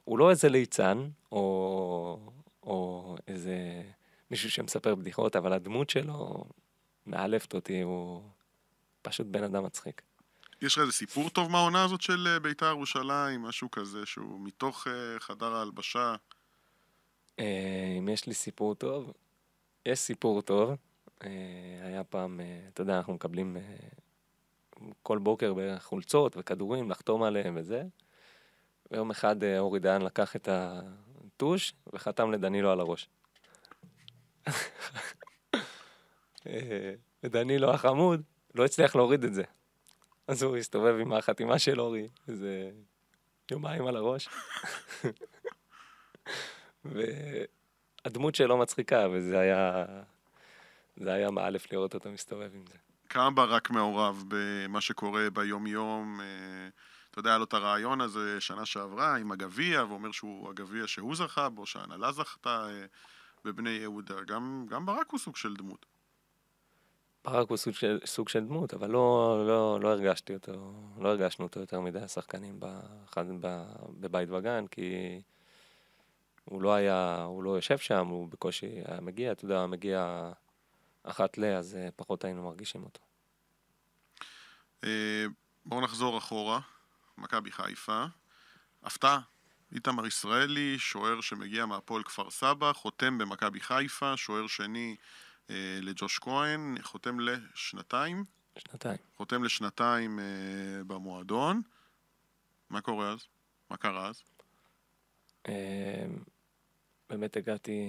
[0.04, 2.30] הוא לא איזה ליצן, או,
[2.66, 3.82] או איזה
[4.30, 6.44] מישהו שמספר בדיחות, אבל הדמות שלו
[7.06, 8.22] מאלפת אותי, הוא
[9.02, 10.02] פשוט בן אדם מצחיק.
[10.62, 14.86] יש לך איזה סיפור טוב מהעונה הזאת של אה, בית"ר ירושלים, משהו כזה שהוא מתוך
[14.86, 16.14] אה, חדר ההלבשה?
[17.38, 19.12] אה, אם יש לי סיפור טוב,
[19.86, 20.70] יש סיפור טוב.
[21.82, 23.56] היה פעם, אתה יודע, אנחנו מקבלים
[25.02, 27.82] כל בוקר חולצות וכדורים לחתום עליהם וזה.
[28.90, 30.48] ויום אחד אורי דיין לקח את
[31.36, 33.08] הטוש וחתם לדנילו על הראש.
[36.46, 38.22] אה, ודנילו החמוד
[38.54, 39.42] לא הצליח להוריד את זה.
[40.28, 42.70] אז הוא הסתובב עם החתימה של אורי, איזה
[43.50, 44.28] יומיים על הראש.
[46.84, 49.84] והדמות שלו מצחיקה, וזה היה...
[50.96, 52.78] זה היה מאלף לראות אותו מסתובב עם זה.
[53.08, 56.20] כמה ברק מעורב במה שקורה ביום-יום?
[56.20, 56.68] אה,
[57.16, 61.16] אתה יודע, היה לו את הרעיון הזה שנה שעברה עם הגביע, ואומר שהוא הגביע שהוא
[61.16, 62.86] זכה בו, שההנהלה זכתה אה,
[63.44, 64.14] בבני יהודה.
[64.26, 65.86] גם, גם ברק הוא סוג של דמות.
[67.24, 70.52] ברק הוא סוג של, סוג של דמות, אבל לא, לא, לא הרגשתי אותו,
[71.00, 73.24] לא הרגשנו אותו יותר מדי השחקנים באחד,
[74.00, 75.20] בבית וגן, כי
[76.44, 80.30] הוא לא היה, הוא לא יושב שם, הוא בקושי היה מגיע, אתה יודע, מגיע
[81.02, 83.00] אחת ל, אז אה, פחות היינו מרגישים אותו.
[84.84, 85.24] אה,
[85.66, 86.60] בואו נחזור אחורה,
[87.18, 88.04] מכבי חיפה.
[88.82, 89.20] הפתעה,
[89.72, 94.96] איתמר ישראלי, שוער שמגיע מהפועל כפר סבא, חותם במכבי חיפה, שוער שני
[95.50, 98.24] אה, לג'וש כהן, חותם לשנתיים.
[98.58, 98.98] שנתיים.
[99.16, 100.24] חותם לשנתיים אה,
[100.86, 101.62] במועדון.
[102.70, 103.18] מה קורה אז?
[103.70, 104.22] מה קרה אז?
[105.48, 106.06] אה,
[107.10, 107.80] באמת הגעתי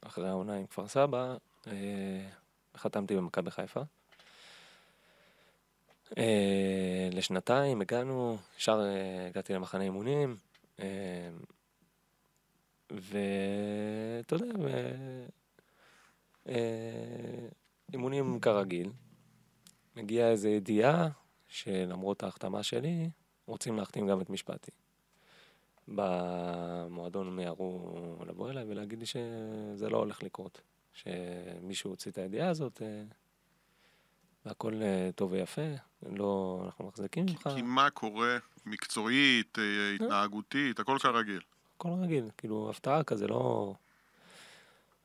[0.00, 2.28] אחרי העונה עם כפר סבא, אה,
[2.76, 3.80] חתמתי במכבי חיפה.
[6.18, 10.36] אה, לשנתיים הגענו, ישר אה, הגעתי למחנה אימונים,
[10.80, 11.28] אה,
[12.90, 14.46] ואתה יודע,
[17.92, 18.90] אימונים כרגיל.
[19.96, 21.08] מגיעה איזו ידיעה
[21.48, 23.10] שלמרות ההחתמה שלי,
[23.46, 24.70] רוצים להחתים גם את משפטי.
[25.88, 30.60] במועדון מיהרו לבוא אליי ולהגיד לי שזה לא הולך לקרות.
[30.92, 32.82] שמישהו הוציא את הידיעה הזאת,
[34.48, 35.62] והכל אה, טוב ויפה,
[36.02, 37.48] לא, אנחנו מחזיקים ממך.
[37.54, 39.58] כי מה קורה מקצועית,
[39.94, 41.40] התנהגותית, הכל כרגיל.
[41.76, 43.74] הכל רגיל, כאילו הפתעה כזה, לא...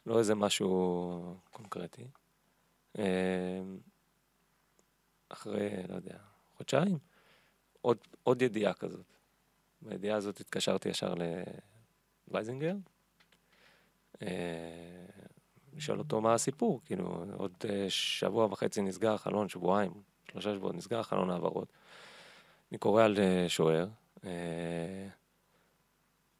[0.05, 2.07] לא איזה משהו קונקרטי.
[5.29, 6.17] אחרי, לא יודע,
[6.57, 6.97] חודשיים,
[7.81, 9.05] עוד, עוד ידיעה כזאת.
[9.81, 11.13] בידיעה הזאת התקשרתי ישר
[12.27, 12.75] לווייזינגר,
[14.21, 14.27] אה,
[15.75, 19.91] לשאול אותו מה הסיפור, כאילו, עוד אה, שבוע וחצי נסגר החלון, שבועיים,
[20.31, 21.73] שלושה שבועות נסגר החלון העברות.
[22.71, 23.87] אני קורא על אה, שוער,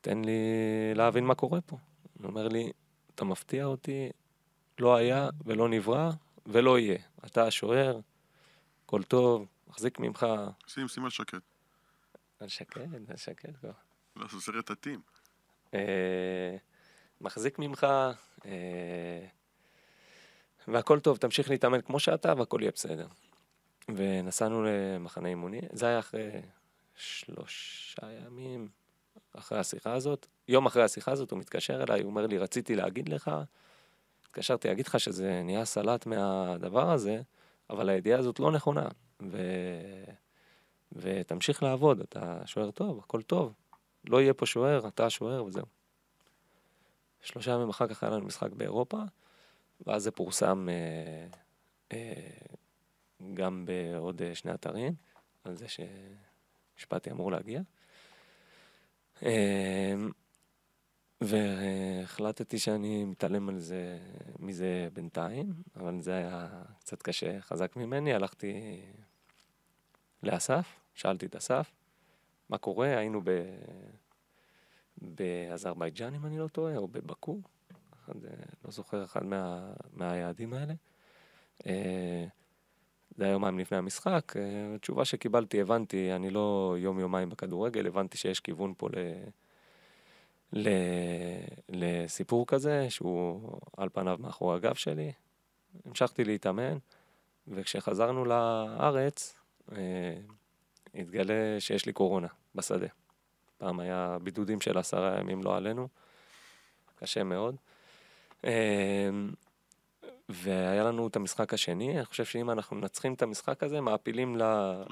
[0.01, 0.41] תן לי
[0.95, 1.77] להבין מה קורה פה.
[2.19, 2.71] הוא אומר לי,
[3.15, 4.09] אתה מפתיע אותי,
[4.79, 6.11] לא היה ולא נברא
[6.45, 6.97] ולא יהיה.
[7.25, 7.99] אתה השוער,
[8.85, 10.25] הכל טוב, מחזיק ממך.
[10.67, 11.41] שים, שים על שקט.
[12.39, 13.71] על שקט, על שקט כבר.
[14.15, 15.01] לא, זה סרט עתים.
[15.73, 16.57] אה,
[17.21, 17.87] מחזיק ממך,
[18.45, 19.25] אה,
[20.67, 23.07] והכל טוב, תמשיך להתאמן כמו שאתה והכל יהיה בסדר.
[23.89, 26.29] ונסענו למחנה אימוני, זה היה אחרי
[26.95, 28.67] שלושה ימים,
[29.33, 30.27] אחרי השיחה הזאת.
[30.47, 33.31] יום אחרי השיחה הזאת הוא מתקשר אליי, הוא אומר לי, רציתי להגיד לך,
[34.21, 37.21] התקשרתי להגיד לך שזה נהיה סלט מהדבר הזה,
[37.69, 38.87] אבל הידיעה הזאת לא נכונה.
[39.21, 39.37] ו...
[40.91, 43.53] ותמשיך לעבוד, אתה שוער טוב, הכל טוב.
[44.07, 45.65] לא יהיה פה שוער, אתה השוער וזהו.
[47.23, 48.97] שלושה ימים אחר כך היה לנו משחק באירופה,
[49.87, 51.27] ואז זה פורסם אה,
[51.91, 52.29] אה,
[53.33, 54.93] גם בעוד אה, שני אתרים,
[55.43, 57.61] על זה שמשפטי אמור להגיע.
[59.21, 60.11] אמ,
[61.21, 63.99] והחלטתי שאני מתעלם על זה,
[64.39, 68.13] מזה בינתיים, אבל זה היה קצת קשה, חזק ממני.
[68.13, 68.81] הלכתי
[70.23, 71.71] לאסף, שאלתי את אסף,
[72.49, 72.97] מה קורה?
[72.97, 73.29] היינו ב...
[75.01, 77.39] באזרבייג'אן, אם אני לא טועה, או בבקו,
[77.93, 78.13] אחד,
[78.65, 79.73] לא זוכר אחד מה...
[79.93, 80.73] מהיעדים האלה.
[81.67, 82.25] אה,
[83.17, 84.33] זה היה יומיים לפני המשחק.
[84.35, 88.97] אה, התשובה שקיבלתי, הבנתי, אני לא יום-יומיים בכדורגל, הבנתי שיש כיוון פה ל...
[90.53, 90.69] ל...
[91.69, 95.11] לסיפור כזה, שהוא על פניו מאחורי הגב שלי.
[95.85, 96.77] המשכתי להתאמן,
[97.47, 99.35] וכשחזרנו לארץ,
[99.71, 100.15] אה,
[100.95, 102.87] התגלה שיש לי קורונה בשדה.
[103.57, 105.87] פעם היה בידודים של עשרה ימים לא עלינו,
[106.95, 107.55] קשה מאוד.
[108.45, 109.09] אה,
[110.29, 114.35] והיה לנו את המשחק השני, אני חושב שאם אנחנו מנצחים את המשחק הזה, מעפילים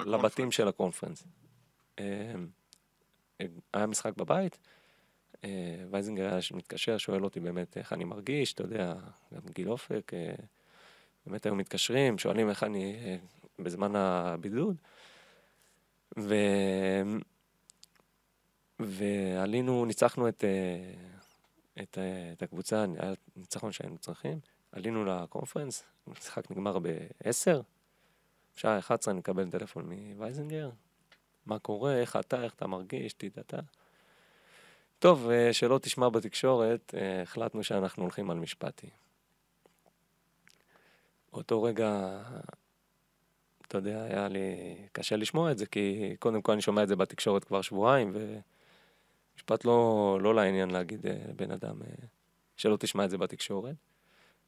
[0.06, 1.24] לבתים של הקונפרנס.
[2.00, 2.34] אה,
[3.74, 4.58] היה משחק בבית,
[5.44, 5.50] אה,
[5.92, 8.94] וייזינגר היה מתקשר, שואל אותי באמת איך אני מרגיש, אתה יודע,
[9.34, 10.36] גם גיל אופק, אה,
[11.26, 13.18] באמת היו מתקשרים, שואלים איך אני
[13.60, 14.76] בזמן הבידוד.
[16.20, 16.36] ו...
[18.88, 20.44] ועלינו, ניצחנו את,
[21.82, 21.98] את,
[22.34, 24.40] את הקבוצה, היה ניצחון שהיינו צריכים.
[24.72, 27.62] עלינו לקונפרנס, המשחק נגמר ב-10,
[28.56, 30.70] בשעה 11 אני מקבל טלפון מווייזנגר,
[31.46, 33.60] מה קורה, איך אתה, איך אתה מרגיש, תדעתה.
[35.00, 38.90] טוב, אה, שלא תשמע בתקשורת, אה, החלטנו שאנחנו הולכים על משפטי.
[41.34, 42.22] באותו רגע
[43.72, 46.96] אתה יודע, היה לי קשה לשמוע את זה, כי קודם כל אני שומע את זה
[46.96, 48.14] בתקשורת כבר שבועיים,
[49.34, 51.88] ומשפט לא, לא לעניין להגיד אה, לבן אדם אה,
[52.58, 53.76] שלא תשמע את זה בתקשורת,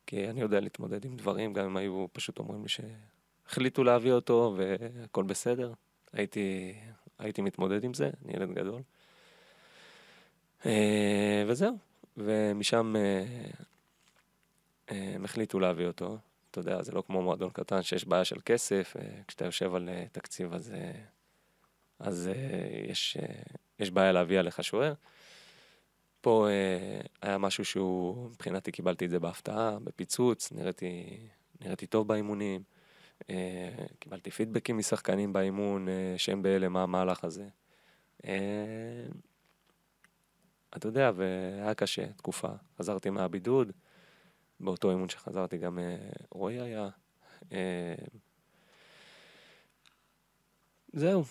[0.05, 4.55] כי אני יודע להתמודד עם דברים, גם אם היו פשוט אומרים לי שהחליטו להביא אותו
[4.57, 5.73] והכל בסדר,
[6.13, 6.73] הייתי,
[7.19, 8.81] הייתי מתמודד עם זה, אני ילד גדול.
[10.65, 11.77] אה, וזהו,
[12.17, 12.95] ומשם
[14.87, 16.17] הם החליטו להביא אותו.
[16.51, 18.95] אתה יודע, זה לא כמו מועדון קטן שיש בעיה של כסף,
[19.27, 20.73] כשאתה יושב על תקציב אז,
[21.99, 22.29] אז
[22.89, 23.17] יש,
[23.79, 24.93] יש בעיה להביא עליך שוער.
[26.21, 26.47] פה
[27.21, 31.19] היה משהו שהוא, מבחינתי קיבלתי את זה בהפתעה, בפיצוץ, נראיתי,
[31.61, 32.63] נראיתי טוב באימונים,
[33.99, 37.47] קיבלתי פידבקים משחקנים באימון שהם בהלם מה המהלך הזה.
[40.77, 42.49] אתה יודע, והיה קשה, תקופה.
[42.77, 43.71] חזרתי מהבידוד,
[44.59, 45.95] באותו אימון שחזרתי גם אה,
[46.31, 46.89] רועי היה.
[47.51, 47.95] אה,
[50.93, 51.23] זהו,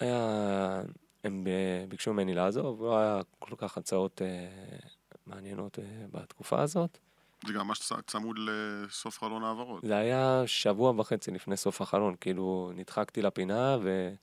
[0.00, 0.82] היה,
[1.24, 1.46] הם
[1.88, 4.78] ביקשו ממני לעזוב, לא היה כל כך הצעות אה,
[5.26, 5.78] מעניינות
[6.12, 6.98] בתקופה הזאת.
[7.46, 9.84] זה גם ממש צמוד לסוף חלון העברות.
[9.84, 14.14] זה היה שבוע וחצי לפני סוף החלון, כאילו נדחקתי לפינה ו...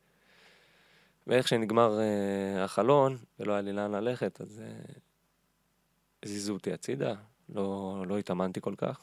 [1.28, 5.00] ואיך שנגמר uh, החלון ולא היה לי לאן ללכת, אז uh,
[6.26, 7.14] זיזו אותי הצידה,
[7.50, 9.02] לא, לא התאמנתי כל כך.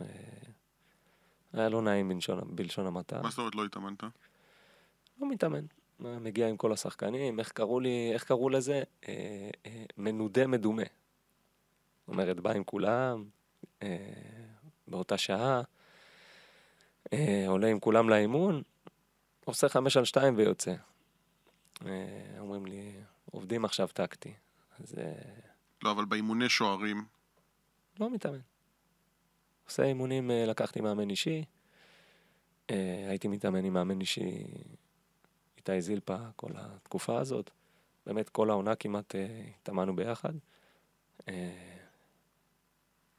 [0.00, 0.06] אה,
[1.52, 3.22] היה לא נעים בלשון, בלשון המעטה.
[3.22, 4.04] מה זאת אומרת לא התאמנת?
[5.20, 5.64] לא מתאמן.
[6.00, 8.82] מגיע עם כל השחקנים, איך קראו לי, איך קראו לזה?
[9.08, 10.82] אה, אה, מנודה מדומה.
[10.82, 13.24] זאת אומרת, בא עם כולם,
[13.82, 13.98] אה,
[14.88, 15.62] באותה שעה,
[17.12, 18.62] אה, עולה עם כולם לאימון,
[19.44, 20.74] עושה חמש על שתיים ויוצא.
[21.86, 21.90] אה,
[22.38, 22.92] אומרים לי,
[23.30, 24.34] עובדים עכשיו טקטי.
[24.80, 24.94] אז...
[24.98, 25.12] אה,
[25.82, 27.04] לא, אבל באימוני שוערים,
[28.00, 28.40] לא מתאמן.
[29.68, 31.44] עושה אימונים, אה, לקחתי מאמן אישי,
[32.70, 34.44] אה, הייתי מתאמן עם מאמן אישי
[35.68, 37.50] איתי זילפה כל התקופה הזאת.
[38.06, 40.32] באמת כל העונה כמעט אה, התאמנו ביחד.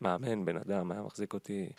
[0.01, 1.69] מאמן, בן אדם, היה מחזיק אותי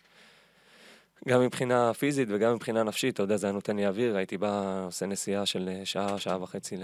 [1.29, 4.85] גם מבחינה פיזית וגם מבחינה נפשית, אתה יודע, זה היה נותן לי אוויר, הייתי בא,
[4.87, 6.77] עושה נסיעה של שעה, שעה וחצי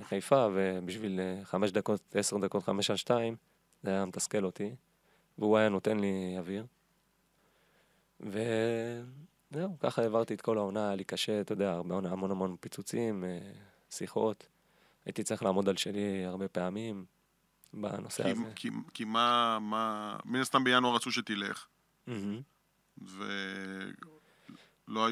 [0.00, 3.36] לחיפה, ובשביל חמש דקות, עשר דקות, חמש על שתיים,
[3.82, 4.74] זה היה מתסכל אותי.
[5.38, 6.64] והוא היה נותן לי אוויר.
[9.52, 13.24] וזהו, ככה העברתי את כל העונה, היה לי קשה, אתה יודע, הרבה, המון המון פיצוצים,
[13.24, 13.38] אה,
[13.90, 14.46] שיחות.
[15.06, 17.04] הייתי צריך לעמוד על שלי הרבה פעמים
[17.74, 18.42] בנושא כי, הזה.
[18.54, 21.66] כי, כי מה, מה, מן הסתם בינואר רצו שתלך.
[22.08, 22.12] Mm-hmm.
[23.02, 23.94] ולא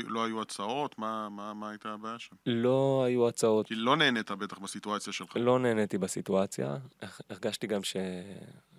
[0.07, 0.99] לא היו הצעות?
[0.99, 2.37] מה, מה, מה הייתה הבעיה שם?
[2.47, 3.67] לא היו הצעות.
[3.67, 5.37] כי לא נהנית בטח בסיטואציה שלך.
[5.37, 6.77] לא נהניתי בסיטואציה.
[7.31, 7.97] הרגשתי גם ש...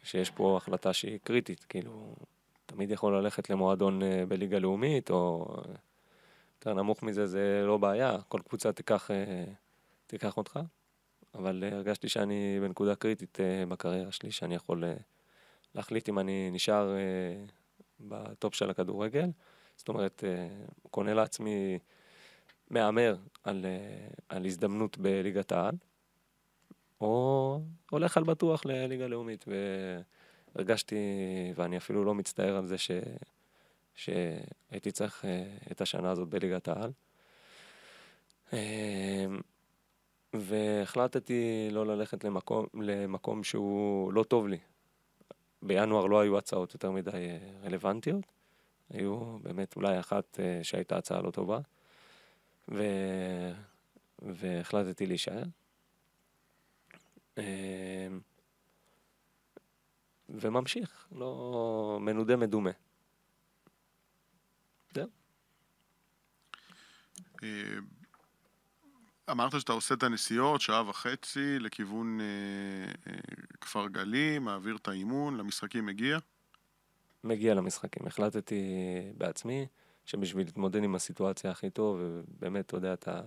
[0.03, 2.15] שיש פה החלטה שהיא קריטית, כאילו,
[2.65, 5.55] תמיד יכול ללכת למועדון אה, בליגה לאומית, או
[6.57, 9.43] יותר נמוך מזה זה לא בעיה, כל קבוצה תיקח, אה,
[10.07, 10.59] תיקח אותך,
[11.35, 14.83] אבל אה, הרגשתי שאני בנקודה קריטית בקריירה שלי, שאני יכול
[15.75, 16.95] להחליט אם אני נשאר
[17.99, 19.29] בטופ של הכדורגל,
[19.77, 20.23] זאת אומרת,
[20.91, 21.79] קונה לעצמי,
[22.69, 23.65] מהמר על,
[24.29, 25.75] על הזדמנות בליגת העל.
[27.01, 27.59] או
[27.91, 29.45] הולך על בטוח לליגה לאומית.
[30.55, 30.95] והרגשתי,
[31.55, 32.91] ואני אפילו לא מצטער על זה ש...
[33.95, 36.91] שהייתי צריך אה, את השנה הזאת בליגת העל.
[38.53, 39.25] אה,
[40.33, 44.57] והחלטתי לא ללכת למקום, למקום שהוא לא טוב לי.
[45.61, 48.23] בינואר לא היו הצעות יותר מדי אה, רלוונטיות,
[48.89, 51.59] היו באמת אולי אחת שהייתה הצעה לא טובה,
[52.71, 52.83] ו...
[54.21, 55.43] והחלטתי להישאר.
[60.29, 62.69] וממשיך, לא מנודה מדומה.
[64.93, 65.07] זהו.
[67.43, 67.77] אה,
[69.31, 72.25] אמרת שאתה עושה את הנסיעות, שעה וחצי, לכיוון אה,
[73.07, 73.19] אה,
[73.61, 76.17] כפר גלים, מעביר את האימון, למשחקים מגיע?
[77.23, 78.07] מגיע למשחקים.
[78.07, 78.63] החלטתי
[79.17, 79.67] בעצמי
[80.05, 83.21] שבשביל להתמודד עם הסיטואציה הכי טוב, ובאמת, אתה יודע, אתה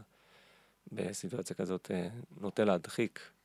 [0.92, 1.90] בסיטואציה כזאת
[2.40, 3.37] נוטה להדחיק אה,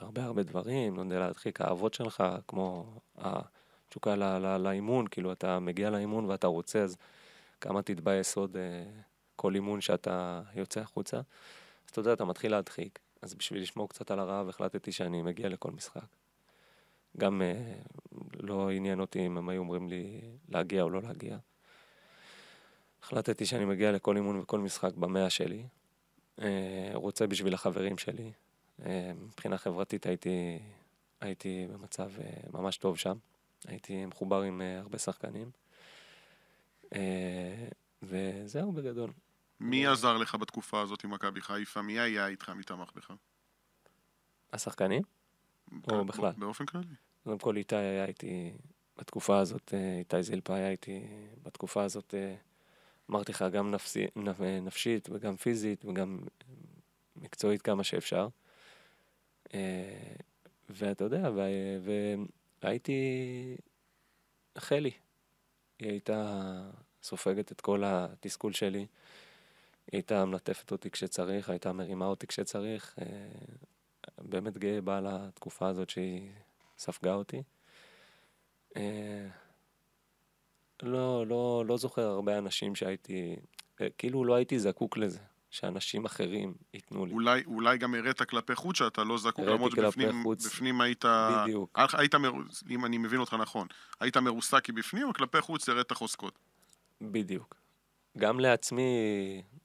[0.00, 4.16] הרבה הרבה דברים, לא יודע, להדחיק האהבות שלך, כמו התשוקה
[4.58, 6.96] לאימון, כאילו אתה מגיע לאימון ואתה רוצה, אז
[7.60, 8.84] כמה תתבאס עוד אה,
[9.36, 11.16] כל אימון שאתה יוצא החוצה.
[11.16, 12.98] אז אתה יודע, אתה מתחיל להדחיק.
[13.22, 16.06] אז בשביל לשמור קצת על הרעב החלטתי שאני מגיע לכל משחק.
[17.16, 17.74] גם אה,
[18.40, 21.36] לא עניין אותי אם הם היו אומרים לי להגיע או לא להגיע.
[23.02, 25.66] החלטתי שאני מגיע לכל אימון וכל משחק במאה שלי.
[26.94, 28.43] רוצה בשביל החברים שלי, אה,
[29.16, 30.58] מבחינה חברתית הייתי,
[31.20, 33.16] הייתי במצב אה, ממש טוב שם.
[33.66, 35.50] הייתי מחובר עם אה, הרבה שחקנים.
[38.02, 39.10] וזהו בגדול.
[39.60, 41.82] מי עזר לך בתקופה הזאת עם מכבי חיפה?
[41.82, 42.48] מי היה איתך?
[42.48, 43.12] מי תמך בך?
[44.52, 45.02] השחקנים?
[45.90, 46.32] או בכלל?
[46.36, 46.94] באופן כללי.
[47.24, 48.52] קודם כל איתי היה איתי
[48.96, 51.06] בתקופה הזאת, אה, איתי זילפה היה איתי
[51.42, 52.34] בתקופה הזאת, אה,
[53.10, 53.74] אמרתי לך, גם
[54.62, 56.18] נפשית וגם פיזית וגם
[57.16, 58.28] מקצועית כמה שאפשר.
[60.70, 61.30] ואתה יודע,
[62.62, 63.56] והייתי
[64.58, 64.90] חלי.
[65.78, 66.60] היא הייתה
[67.02, 68.78] סופגת את כל התסכול שלי.
[68.78, 68.86] היא
[69.98, 72.98] הייתה מלטפת אותי כשצריך, הייתה מרימה אותי כשצריך.
[72.98, 73.06] אה,
[74.18, 76.30] באמת גאה בה על התקופה הזאת שהיא
[76.78, 77.42] ספגה אותי.
[78.76, 79.26] אה,
[80.82, 83.36] לא, לא, לא זוכר הרבה אנשים שהייתי,
[83.80, 85.20] אה, כאילו לא הייתי זקוק לזה.
[85.54, 87.12] שאנשים אחרים ייתנו לי.
[87.12, 90.46] אולי, אולי גם הראת כלפי חוץ שאתה לא זקוק, למרות שבפנים חוץ.
[90.46, 91.04] בפנים היית...
[91.04, 91.78] בדיוק.
[91.92, 92.32] היית, מר...
[92.70, 93.66] אם אני מבין אותך נכון,
[94.00, 96.38] היית מרוסק מבפנים, וכלפי חוץ הראת חוזקות.
[97.00, 97.56] בדיוק.
[98.18, 98.82] גם לעצמי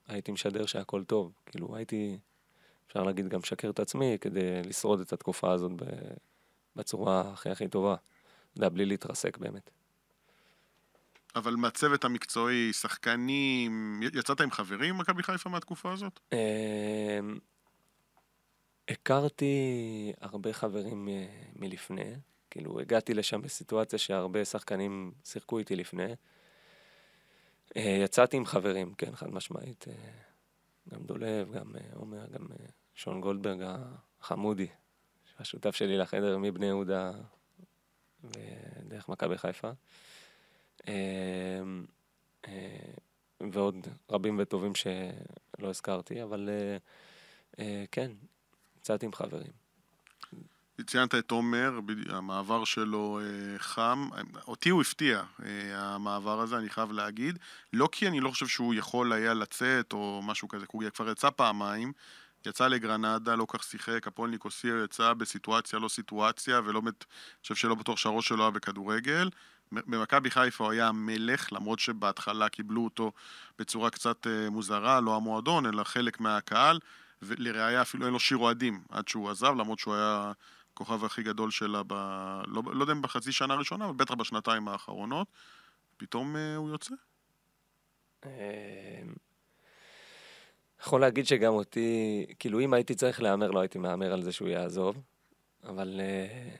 [0.08, 1.34] הייתי משדר שהכל טוב.
[1.45, 2.19] כאילו, הייתי,
[2.88, 5.71] אפשר להגיד, גם משקר את עצמי כדי לשרוד את התקופה הזאת
[6.75, 7.93] בצורה הכי הכי טובה.
[7.93, 9.69] אתה יודע, בלי להתרסק באמת.
[11.36, 16.20] אבל מהצוות המקצועי, שחקנים, יצאת עם חברים במכבי חיפה מהתקופה הזאת?
[16.34, 17.39] אמ,
[18.89, 19.54] הכרתי
[20.22, 21.10] הרבה חברים
[21.56, 22.13] מלפני,
[22.50, 26.13] כאילו הגעתי לשם בסיטואציה שהרבה שחקנים שיחקו איתי לפני.
[27.78, 29.86] אה, יצאתי עם חברים, כן, חד משמעית.
[29.88, 29.94] אה,
[30.94, 32.48] גם דולב, גם אה, עומר, גם
[32.96, 33.60] שון גולדברג
[34.22, 34.68] החמודי,
[35.39, 37.12] השותף שלי לחדר מבני יהודה
[38.24, 39.72] ודרך מכבי חיפה.
[40.88, 41.86] אמ,
[42.48, 42.54] אה,
[43.52, 46.78] ועוד רבים וטובים שלא הזכרתי, אבל אה,
[47.60, 48.12] אה, כן,
[48.80, 49.70] יצאתי עם חברים.
[50.86, 53.20] ציינת את עומר, המעבר שלו
[53.58, 54.10] חם.
[54.48, 55.24] אותי הוא הפתיע,
[55.74, 57.39] המעבר הזה, אני חייב להגיד.
[57.74, 61.30] לא כי אני לא חושב שהוא יכול היה לצאת או משהו כזה, הוא כבר יצא
[61.30, 61.94] פעמיים.
[62.46, 66.92] יצא לגרנדה, לא כך שיחק, הפועל ניקוסיה יצא בסיטואציה לא סיטואציה, ולא, אני
[67.42, 69.30] חושב שלא בטוח שהראש שלו היה בכדורגל.
[69.72, 73.12] במכבי חיפה הוא היה המלך, למרות שבהתחלה קיבלו אותו
[73.60, 76.80] בצורה קצת אה, מוזרה, לא המועדון, אלא חלק מהקהל,
[77.22, 80.32] ולראיה אפילו אין לו שיר אוהדים עד שהוא עזב, למרות שהוא היה
[80.74, 81.94] הכוכב הכי גדול שלה, ב...
[82.48, 85.28] לא, לא יודע אם בחצי שנה הראשונה, אבל בטח בשנתיים האחרונות.
[85.98, 86.96] פתאום אה, הוא יוצא.
[88.26, 88.30] אמ,
[90.84, 94.48] יכול להגיד שגם אותי, כאילו אם הייתי צריך להמר, לא הייתי מהמר על זה שהוא
[94.48, 95.02] יעזוב,
[95.64, 96.56] אבל, אה,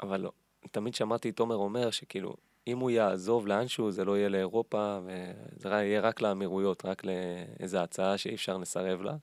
[0.00, 0.32] אבל לא.
[0.70, 5.68] תמיד שמעתי את עומר אומר שכאילו, אם הוא יעזוב לאנשהו, זה לא יהיה לאירופה, וזה
[5.68, 9.16] יהיה רק לאמירויות, רק לאיזו הצעה שאי אפשר לסרב לה.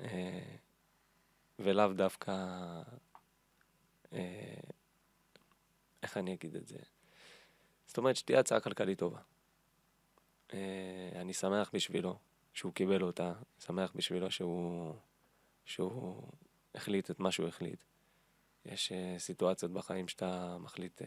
[0.00, 0.56] אה,
[1.58, 2.32] ולאו דווקא...
[4.12, 4.54] אה,
[6.02, 6.78] איך אני אגיד את זה?
[7.86, 9.20] זאת אומרת שתהיה הצעה כלכלית טובה.
[10.54, 12.18] אה, אני שמח בשבילו
[12.52, 14.94] שהוא קיבל אותה, שמח בשבילו שהוא,
[15.64, 16.22] שהוא
[16.74, 17.84] החליט את מה שהוא החליט.
[18.66, 21.04] יש uh, סיטואציות בחיים שאתה מחליט, uh,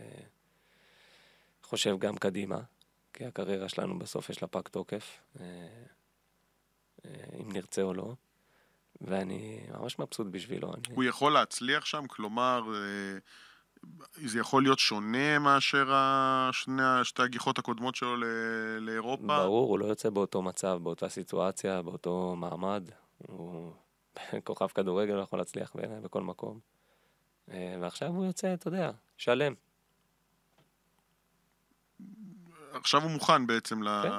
[1.63, 2.59] חושב גם קדימה,
[3.13, 5.39] כי הקריירה שלנו בסוף יש לה פג תוקף, uh,
[7.41, 8.13] אם נרצה או לא,
[9.01, 10.67] ואני ממש מבסוט בשבילו.
[10.67, 11.07] הוא אני...
[11.07, 12.07] יכול להצליח שם?
[12.07, 12.61] כלומר,
[14.13, 18.15] זה יכול להיות שונה מאשר השני, שתי הגיחות הקודמות שלו
[18.79, 19.37] לאירופה?
[19.37, 22.89] ברור, הוא לא יוצא באותו מצב, באותה סיטואציה, באותו מעמד.
[23.27, 23.73] הוא
[24.43, 26.74] כוכב כדורגל, יכול להצליח בעיניי בכל מקום.
[27.51, 29.53] אה, ועכשיו הוא יוצא, אתה יודע, שלם.
[32.73, 34.09] עכשיו הוא מוכן בעצם כן.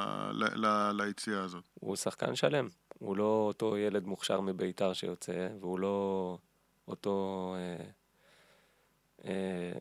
[0.96, 1.64] ליציאה הזאת.
[1.80, 2.68] הוא שחקן שלם.
[2.98, 6.38] הוא לא אותו ילד מוכשר מביתר שיוצא, והוא לא
[6.88, 7.84] אותו אה,
[9.24, 9.72] אה,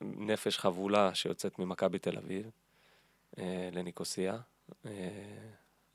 [0.00, 2.50] נפש חבולה שיוצאת ממכבי תל אביב
[3.38, 4.38] אה, לניקוסיה.
[4.86, 4.90] אה,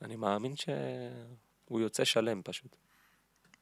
[0.02, 2.76] אני מאמין שהוא יוצא שלם פשוט.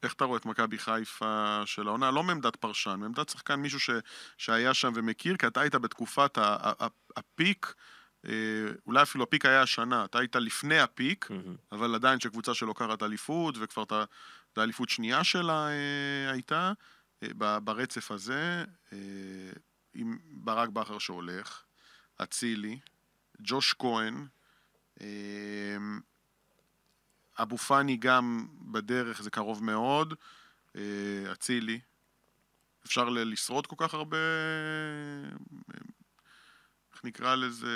[0.03, 2.11] איך אתה רואה את מכבי חיפה של העונה?
[2.11, 3.89] לא מעמדת פרשן, מעמדת שחקן, מישהו ש,
[4.37, 6.37] שהיה שם ומכיר, כי אתה היית בתקופת
[7.17, 7.73] הפיק,
[8.25, 8.31] אה,
[8.85, 11.75] אולי אפילו הפיק היה השנה, אתה היית לפני הפיק, mm-hmm.
[11.75, 16.71] אבל עדיין שקבוצה שלוקחת אליפות, וכבר את האליפות שנייה שלה אה, הייתה,
[17.23, 18.65] אה, ברצף הזה,
[19.93, 21.63] עם ברק בכר שהולך,
[22.17, 22.79] אצילי,
[23.41, 24.27] ג'וש כהן,
[27.39, 30.13] אבו פאני גם בדרך, זה קרוב מאוד.
[30.75, 31.79] אה, אצילי.
[32.85, 34.17] אפשר לשרוד כל כך הרבה,
[36.93, 37.67] איך נקרא לזה,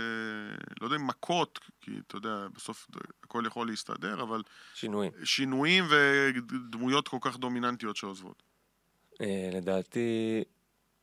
[0.82, 2.88] לא יודע אם מכות, כי אתה יודע, בסוף
[3.24, 4.41] הכל יכול להסתדר, אבל...
[4.74, 5.12] שינויים.
[5.24, 8.43] שינויים ודמויות כל כך דומיננטיות שעוזבות.
[9.22, 10.43] אה, לדעתי,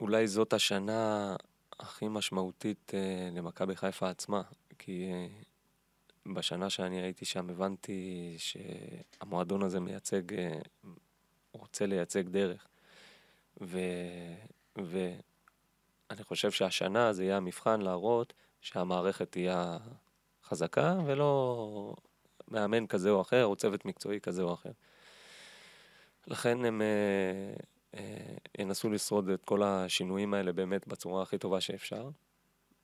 [0.00, 1.36] אולי זאת השנה
[1.80, 4.42] הכי משמעותית אה, למכבי חיפה עצמה,
[4.78, 5.10] כי
[6.34, 10.60] בשנה שאני הייתי שם הבנתי שהמועדון הזה מייצג, אה,
[11.52, 12.66] רוצה לייצג דרך.
[13.60, 13.78] ו,
[14.76, 19.78] ואני חושב שהשנה זה יהיה המבחן להראות שהמערכת תהיה
[20.44, 21.94] חזקה ולא
[22.48, 24.72] מאמן כזה או אחר או צוות מקצועי כזה או אחר.
[26.26, 27.54] לכן הם אה,
[27.94, 32.10] אה, ינסו לשרוד את כל השינויים האלה באמת בצורה הכי טובה שאפשר.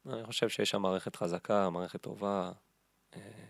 [0.06, 2.52] אני חושב שיש שם מערכת חזקה, מערכת טובה.
[3.16, 3.44] אה,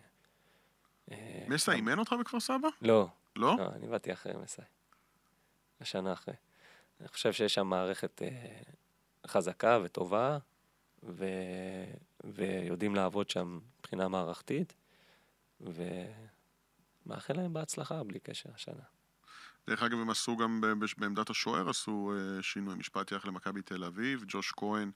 [1.13, 2.69] אה, מסע אימן אותך בכפר סבא?
[2.83, 3.09] לא.
[3.37, 3.57] לא?
[3.59, 4.63] לא, אני באתי אחרי מסע.
[5.81, 6.35] השנה אחרי.
[7.01, 8.61] אני חושב שיש שם מערכת אה,
[9.27, 10.39] חזקה וטובה,
[11.03, 11.25] ו...
[12.25, 14.75] ויודעים לעבוד שם מבחינה מערכתית,
[15.61, 18.83] ומאחל להם בהצלחה בלי קשר השנה.
[19.67, 20.61] דרך אגב, הם עשו גם
[20.99, 22.75] בעמדת השוער, עשו אה, שינוי.
[22.75, 24.91] משפט יחד למכבי תל אביב, ג'וש כהן,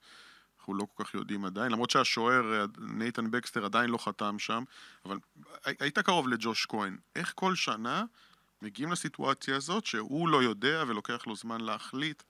[0.69, 4.65] אנחנו לא כל כך יודעים עדיין, למרות שהשוער, אה, נייתן בקסטר, עדיין לא חתם שם,
[5.05, 5.19] אבל
[5.65, 6.97] היית קרוב לג'וש כהן.
[7.17, 8.05] איך כל שנה
[8.63, 12.23] מגיעים לסיטואציה הזאת שהוא לא יודע ולוקח לו זמן להחליט?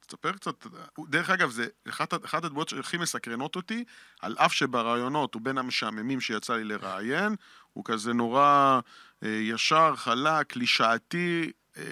[0.00, 0.66] תספר קצת,
[1.08, 3.84] דרך אגב, זה אחת, אחת הדמויות שהכי מסקרנות אותי,
[4.20, 7.36] על אף שברעיונות הוא בין המשעממים שיצא לי לראיין,
[7.72, 8.80] הוא כזה נורא
[9.22, 11.82] אה, ישר, חלק, קלישאתי, אה,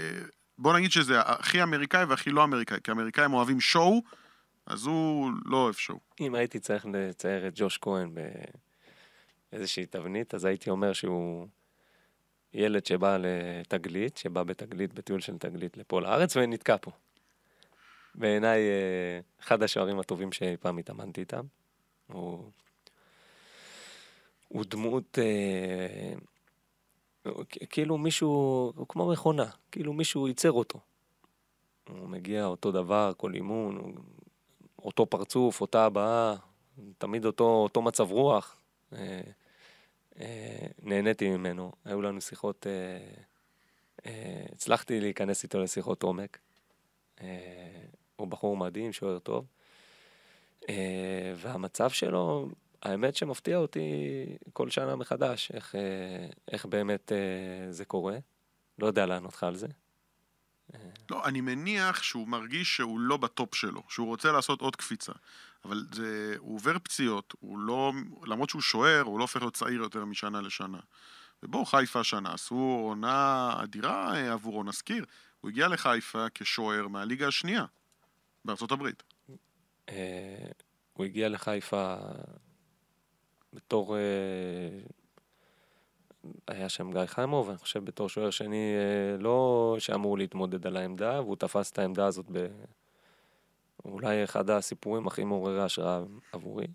[0.59, 4.03] בוא נגיד שזה הכי אמריקאי והכי לא אמריקאי, כי האמריקאים אוהבים שואו,
[4.71, 5.99] אז הוא לא שואו.
[6.21, 8.14] אם הייתי צריך לצייר את ג'וש כהן
[9.53, 11.47] באיזושהי תבנית, אז הייתי אומר שהוא
[12.55, 16.91] ילד שבא לתגלית, שבא בתגלית, בטיול של תגלית לפה לארץ ונתקע פה.
[18.14, 21.45] בעיניי, אה, אחד השוערים הטובים שאי פעם התאמנתי איתם.
[22.07, 22.51] הוא,
[24.49, 26.14] הוא דמות, אה,
[27.71, 28.29] כאילו מישהו,
[28.77, 30.81] הוא כמו מכונה, כאילו מישהו ייצר אותו.
[31.89, 33.93] הוא מגיע אותו דבר, כל אימון, הוא,
[34.85, 36.37] אותו פרצוף, אותה הבעה,
[36.99, 38.57] תמיד אותו, אותו מצב רוח.
[38.93, 39.20] אה,
[40.20, 42.72] אה, נהניתי ממנו, היו לנו שיחות, אה,
[44.07, 46.39] אה, הצלחתי להיכנס איתו לשיחות עומק.
[47.20, 47.26] אה,
[48.16, 49.47] הוא בחור מדהים, שוער טוב.
[50.68, 52.49] אה, והמצב שלו,
[52.83, 53.91] האמת שמפתיע אותי
[54.53, 58.18] כל שנה מחדש, איך, אה, איך באמת אה, זה קורה.
[58.78, 59.66] לא יודע לענות לך על זה.
[61.11, 65.12] לא, אני מניח שהוא מרגיש שהוא לא בטופ שלו, שהוא רוצה לעשות עוד קפיצה.
[65.64, 67.93] אבל זה, הוא עובר פציעות, הוא לא,
[68.27, 70.81] למרות שהוא שוער, הוא לא הופך להיות צעיר יותר משנה לשנה.
[71.43, 75.05] ובואו, חיפה השנה עשו עונה אדירה עבורו, נזכיר.
[75.41, 77.64] הוא הגיע לחיפה כשוער מהליגה השנייה.
[78.45, 79.03] בארצות הברית.
[79.89, 80.51] אה,
[80.93, 81.97] הוא הגיע לחיפה
[83.53, 83.97] בתור...
[86.25, 90.77] אה, היה שם גיא חיימוב, אני חושב בתור שוער שני אה, לא שאמור להתמודד על
[90.77, 92.47] העמדה, והוא תפס את העמדה הזאת ב...
[93.85, 96.03] אולי אחד הסיפורים הכי מעוררי השראה
[96.33, 96.66] עבורי.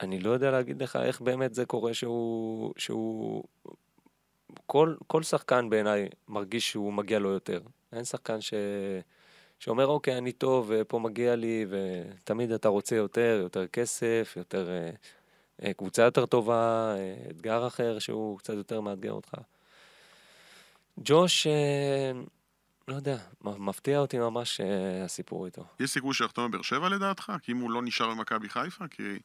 [0.00, 2.72] אני לא יודע להגיד לך איך באמת זה קורה שהוא...
[2.76, 3.44] שהוא...
[4.66, 7.60] כל, כל שחקן בעיניי מרגיש שהוא מגיע לו יותר.
[7.92, 8.54] אין שחקן ש...
[9.58, 14.68] שאומר, אוקיי, אני טוב, ופה מגיע לי, ותמיד אתה רוצה יותר, יותר כסף, יותר...
[14.68, 14.90] אה, אה,
[15.76, 19.34] קבוצה יותר טובה, אה, אתגר אחר שהוא קצת יותר מאתגר אותך.
[21.04, 21.46] ג'וש,
[22.88, 24.60] לא יודע, מפתיע אותי ממש
[25.04, 25.64] הסיפור איתו.
[25.80, 27.32] יש סיכוי שיחתום בבאר שבע לדעתך?
[27.42, 28.88] כי אם הוא לא נשאר במכבי חיפה?
[28.88, 29.18] כי,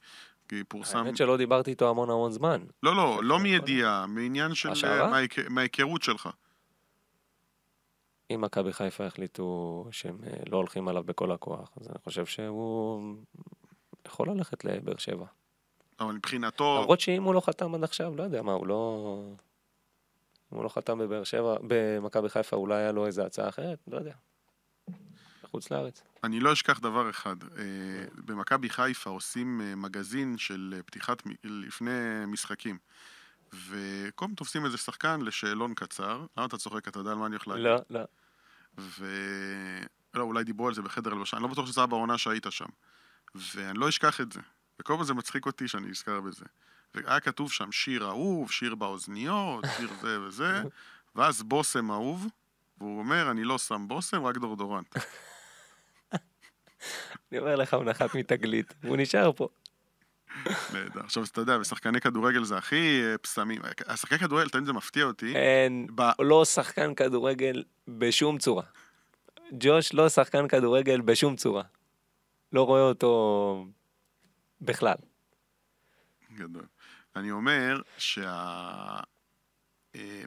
[0.47, 0.97] כי פורסם...
[0.97, 2.63] האמת שלא דיברתי איתו המון המון זמן.
[2.83, 4.69] לא, לא, לא מידיעה, מעניין של...
[5.49, 6.29] מההיכרות שלך.
[8.33, 13.15] אם מכבי חיפה החליטו שהם אה, לא הולכים עליו בכל הכוח, אז אני חושב שהוא
[14.07, 15.25] יכול ללכת לבאר שבע.
[15.99, 16.79] אבל מבחינתו...
[16.81, 19.17] למרות שאם הוא לא חתם עד עכשיו, לא יודע מה, הוא לא...
[20.53, 23.97] אם הוא לא חתם בבאר שבע, במכבי חיפה אולי היה לו איזה הצעה אחרת, לא
[23.97, 24.13] יודע.
[25.43, 26.03] בחוץ לארץ.
[26.23, 27.35] אני לא אשכח דבר אחד.
[27.57, 27.63] אה,
[28.25, 31.91] במכבי חיפה עושים אה, מגזין של פתיחת, לפני
[32.27, 32.77] משחקים.
[33.53, 36.25] וכל פעם תופסים איזה שחקן לשאלון קצר.
[36.37, 36.87] למה אתה צוחק?
[36.87, 37.65] אתה יודע על מה אני הולך להגיד?
[37.65, 38.01] לא, לא.
[38.77, 39.05] ו...
[40.13, 42.65] לא, אולי דיברו על זה בחדר הלבשה, אני לא בטוח שזה היה בעונה שהיית שם.
[43.35, 44.39] ואני לא אשכח את זה.
[44.79, 46.45] וכל פעם זה מצחיק אותי שאני נזכר בזה.
[46.95, 50.61] והיה כתוב שם שיר אהוב, שיר באוזניות, שיר זה וזה,
[51.15, 52.27] ואז בושם אהוב,
[52.77, 54.95] והוא אומר, אני לא שם בושם, רק דורדורנט.
[57.31, 59.47] אני אומר לך, הוא נחת מתגלית, והוא נשאר פה.
[60.73, 60.99] נהדר.
[61.03, 63.61] עכשיו, אתה יודע, בשחקני כדורגל זה הכי אה, פסמים.
[63.87, 65.35] השחקני כדורגל, תמיד זה מפתיע אותי.
[65.35, 66.01] אין, ב...
[66.19, 68.63] לא שחקן כדורגל בשום צורה.
[69.51, 71.63] ג'וש לא שחקן כדורגל בשום צורה.
[72.53, 73.65] לא רואה אותו
[74.61, 74.95] בכלל.
[76.33, 76.65] גדול.
[77.15, 78.99] אני אומר שה...
[79.95, 80.23] אה,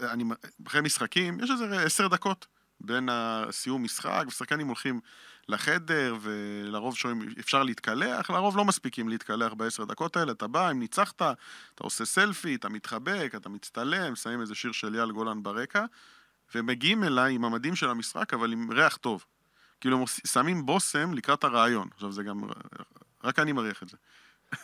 [0.00, 0.24] אני,
[0.66, 2.46] אחרי משחקים, יש איזה עשר דקות
[2.80, 5.00] בין הסיום משחק, ושחקנים הולכים
[5.48, 10.78] לחדר, ולרוב שומעים, אפשר להתקלח, לרוב לא מספיקים להתקלח בעשר דקות האלה, אתה בא, אם
[10.78, 11.34] ניצחת, אתה
[11.84, 15.84] עושה סלפי, אתה מתחבק, אתה מצטלם, שמים איזה שיר של אייל גולן ברקע,
[16.54, 19.24] ומגיעים אליי עם המדים של המשחק, אבל עם ריח טוב.
[19.80, 21.88] כאילו, הם שמים בושם לקראת הרעיון.
[21.94, 22.42] עכשיו, זה גם...
[23.24, 23.96] רק אני מריח את זה.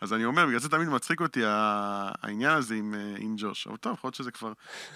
[0.00, 3.66] אז אני אומר, בגלל זה תמיד מצחיק אותי העניין הזה עם, עם ג'וש.
[3.66, 4.52] אבל טוב, יכול להיות שזה כבר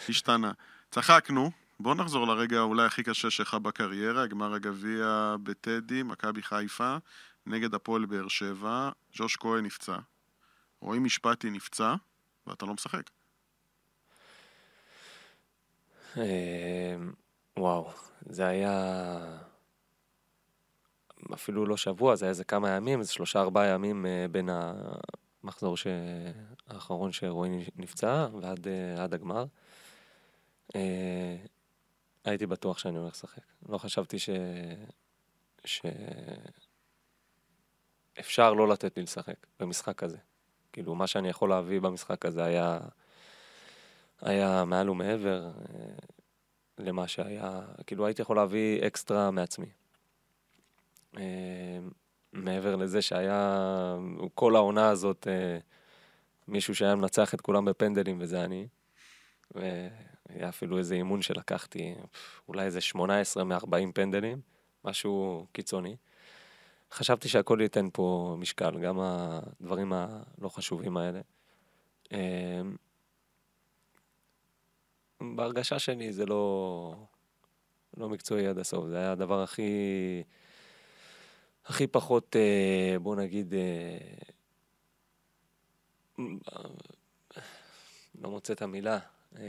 [0.09, 0.53] השתנה.
[0.91, 1.51] צחקנו,
[1.81, 6.97] בוא נחזור לרגע אולי הכי קשה שלך בקריירה, גמר הגביע בטדי, מכבי חיפה,
[7.47, 9.97] נגד הפועל באר שבע, ג'וש כהן נפצע,
[10.81, 11.95] רועי משפטי נפצע,
[12.47, 13.11] ואתה לא משחק.
[16.17, 16.23] אמ,
[17.57, 17.91] וואו,
[18.21, 19.19] זה היה
[21.35, 24.49] אפילו לא שבוע, זה היה איזה כמה ימים, איזה שלושה ארבעה ימים אה, בין
[25.43, 25.87] המחזור ש...
[26.69, 29.45] האחרון שרועי נפצע ועד אה, הגמר.
[30.77, 31.37] אה,
[32.25, 33.43] הייתי בטוח שאני הולך לשחק.
[33.69, 34.31] לא חשבתי ש...
[35.65, 35.81] ש...
[38.21, 40.19] אפשר לא לתת לי לשחק במשחק כזה.
[40.73, 42.79] כאילו, מה שאני יכול להביא במשחק הזה היה,
[44.21, 45.51] היה מעל ומעבר
[46.79, 49.67] למה שהיה, כאילו הייתי יכול להביא אקסטרה מעצמי.
[51.19, 51.79] אה,
[52.33, 53.97] מעבר לזה שהיה
[54.35, 55.27] כל העונה הזאת
[56.49, 58.69] מישהו שהיה מנצח את כולם בפנדלים וזה אני.
[60.29, 61.95] היה אפילו איזה אימון שלקחתי,
[62.49, 64.41] אולי איזה 18 מ-40 פנדלים,
[64.85, 65.97] משהו קיצוני.
[66.93, 71.21] חשבתי שהכל ייתן פה משקל, גם הדברים הלא חשובים האלה.
[72.13, 72.77] אמ,
[75.21, 76.95] בהרגשה שלי זה לא,
[77.97, 79.73] לא מקצועי עד הסוף, זה היה הדבר הכי,
[81.69, 83.99] הכי פחות, אה, בוא נגיד, אה,
[88.21, 88.99] לא מוצא את המילה,
[89.39, 89.45] אה,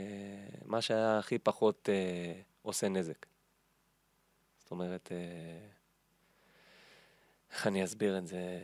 [0.66, 3.26] מה שהיה הכי פחות אה, עושה נזק.
[4.60, 5.68] זאת אומרת, אה,
[7.52, 8.60] איך אני אסביר את זה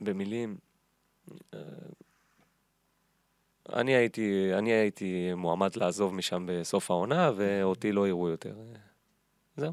[0.00, 0.58] במילים?
[1.54, 1.60] אה,
[3.72, 8.58] אני הייתי, אני הייתי מועמד לעזוב משם בסוף העונה, ואותי לא יראו יותר.
[8.60, 8.80] אה,
[9.56, 9.72] זהו.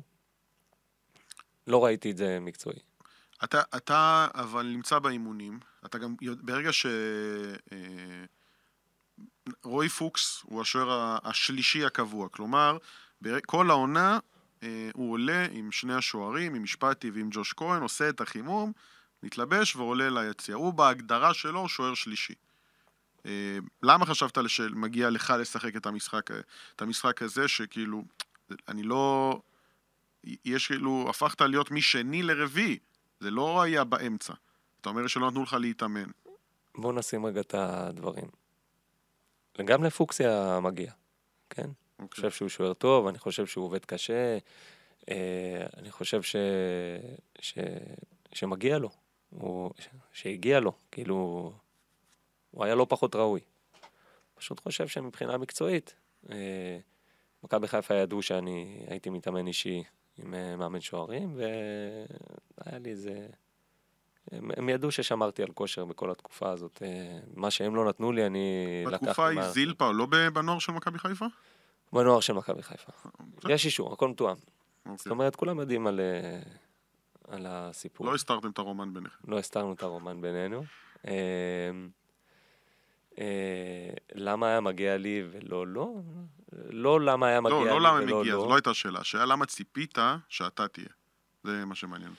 [1.67, 2.79] לא ראיתי את זה מקצועי.
[3.43, 6.85] אתה, אתה אבל נמצא באימונים, אתה גם, ברגע ש...
[7.71, 8.25] אה,
[9.63, 12.77] רועי פוקס הוא השוער השלישי הקבוע, כלומר,
[13.45, 14.19] כל העונה
[14.63, 18.71] אה, הוא עולה עם שני השוערים, עם משפטי ועם ג'וש כהן, עושה את החימום,
[19.23, 20.55] מתלבש ועולה ליציע.
[20.55, 22.33] הוא בהגדרה שלו שוער שלישי.
[23.25, 26.31] אה, למה חשבת שמגיע לך לשחק את המשחק,
[26.75, 28.03] את המשחק הזה, שכאילו,
[28.67, 29.39] אני לא...
[30.45, 32.77] יש כאילו, הפכת להיות משני לרביעי,
[33.19, 34.33] זה לא היה באמצע.
[34.81, 36.09] אתה אומר שלא נתנו לך להתאמן.
[36.75, 38.27] בוא נשים רגע את הדברים.
[39.59, 40.91] וגם לפוקסיה מגיע,
[41.49, 41.63] כן?
[41.63, 41.65] Okay.
[41.65, 42.15] אני אוקיי.
[42.15, 44.37] חושב שהוא שוער טוב, אני חושב שהוא עובד קשה,
[45.09, 46.35] אה, אני חושב ש...
[47.39, 47.57] ש...
[48.33, 48.89] שמגיע לו,
[49.29, 49.71] הוא...
[50.13, 51.51] שהגיע לו, כאילו,
[52.51, 53.41] הוא היה לא פחות ראוי.
[54.35, 55.95] פשוט חושב שמבחינה מקצועית,
[56.31, 56.77] אה,
[57.43, 59.83] מכבי חיפה ידעו שאני הייתי מתאמן אישי
[60.17, 63.27] עם אה, מאמן שוערים, והיה לי איזה...
[64.31, 66.81] הם, הם ידעו ששמרתי על כושר בכל התקופה הזאת.
[66.85, 69.05] אה, מה שהם לא נתנו לי, אני לקחתי...
[69.05, 71.25] בתקופה היא זילפה, לא בנוער של מכבי חיפה?
[71.93, 72.91] בנוער של מכבי חיפה.
[73.49, 74.35] יש אישור, הכל מתואם.
[74.85, 74.97] אוקיי.
[74.97, 76.39] זאת אומרת, כולם יודעים על, אה,
[77.27, 78.07] על הסיפור.
[78.07, 79.31] לא הסתרתם את הרומן ביניכם.
[79.31, 80.63] לא הסתרנו את הרומן בינינו.
[83.19, 85.93] אה, למה היה מגיע לי ולא לא?
[86.69, 87.83] לא למה היה מגיע לא, לי ולא לא.
[87.83, 88.99] לא למה מגיע, זו לא הייתה שאלה.
[88.99, 89.97] השאלה למה ציפית
[90.29, 90.87] שאתה תהיה.
[91.43, 92.11] זה מה שמעניין.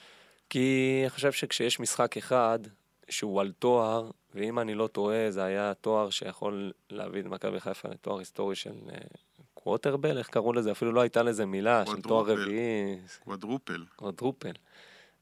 [0.49, 2.59] כי אני חושב שכשיש משחק אחד
[3.09, 7.89] שהוא על תואר, ואם אני לא טועה, זה היה תואר שיכול להביא את מכבי חיפה
[7.89, 8.97] לתואר היסטורי של אה,
[9.53, 10.71] קווטרבל, איך קראו לזה?
[10.71, 12.97] אפילו לא הייתה לזה מילה, של תואר רביעי.
[13.23, 13.85] קוואדרופל.
[13.95, 14.51] קוואדרופל.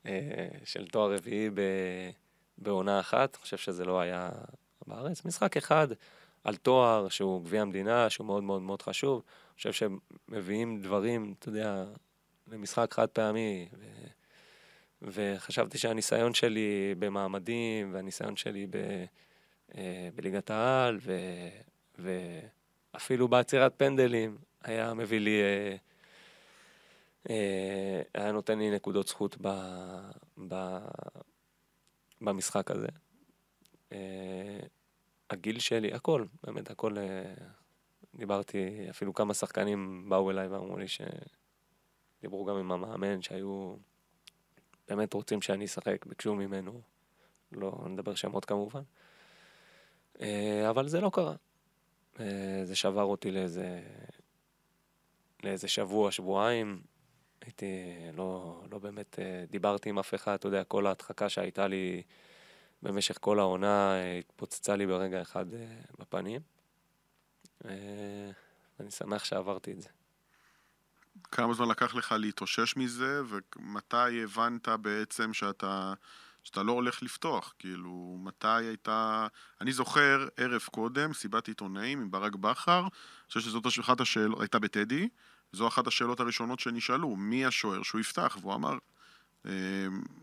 [0.06, 1.50] אה, של תואר רביעי
[2.58, 4.30] בעונה אחת, אני חושב שזה לא היה
[4.88, 5.26] בארץ.
[5.26, 5.88] משחק אחד
[6.44, 9.22] על תואר שהוא גביע המדינה, שהוא מאוד מאוד מאוד חשוב.
[9.26, 9.90] אני חושב
[10.30, 11.86] שמביאים דברים, אתה יודע,
[12.48, 13.68] למשחק חד פעמי.
[13.74, 13.86] ו...
[15.02, 18.76] וחשבתי שהניסיון שלי במעמדים והניסיון שלי ב,
[19.78, 21.14] אה, בליגת העל ו,
[22.94, 25.76] ואפילו בעצירת פנדלים היה מביא לי, אה,
[27.30, 29.48] אה, היה נותן לי נקודות זכות ב,
[30.48, 30.78] ב,
[32.22, 32.88] במשחק הזה.
[35.30, 36.96] הגיל שלי, הכל, באמת הכל,
[38.16, 43.76] דיברתי, אפילו כמה שחקנים באו אליי ואמרו לי שדיברו גם עם המאמן שהיו
[44.88, 46.82] באמת רוצים שאני אשחק, ביקשו ממנו,
[47.52, 48.82] לא נדבר שמות כמובן,
[50.22, 51.36] אה, אבל זה לא קרה.
[52.20, 53.82] אה, זה שבר אותי לאיזה,
[55.44, 56.82] לאיזה שבוע, שבועיים.
[57.42, 57.66] הייתי,
[58.14, 62.04] לא, לא באמת אה, דיברתי עם אף אחד, אתה יודע, כל ההדחקה שהייתה לי
[62.86, 65.66] במשך כל העונה אה, התפוצצה לי ברגע אחד אה,
[66.00, 66.42] בפנים.
[68.80, 69.90] אני שמח שעברתי את זה.
[71.24, 75.94] כמה זמן לקח לך להתאושש מזה, ומתי הבנת בעצם שאתה,
[76.44, 77.54] שאתה לא הולך לפתוח?
[77.60, 79.28] כאילו, מתי הייתה...
[79.62, 82.90] אני זוכר ערב קודם, סיבת עיתונאים עם ברק בכר, אני
[83.28, 85.10] חושב שזאת אחת השאלות, הייתה בטדי,
[85.54, 88.38] זו אחת השאלות הראשונות שנשאלו, מי השוער שהוא יפתח?
[88.42, 88.78] והוא אמר, אמ,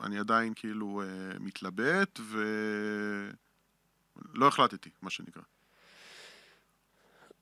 [0.00, 3.34] אני עדיין כאילו אה, מתלבט ולא
[4.48, 5.42] החלטתי, מה שנקרא.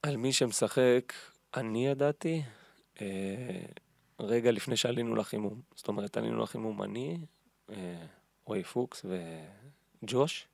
[0.02, 1.12] על מי שמשחק,
[1.54, 2.42] אני ידעתי,
[3.00, 3.60] אה,
[4.20, 5.60] רגע לפני שעלינו לחימום.
[5.74, 7.18] זאת אומרת, עלינו לחימום אני,
[7.70, 8.06] אה,
[8.44, 9.04] רועי פוקס
[10.02, 10.48] וג'וש,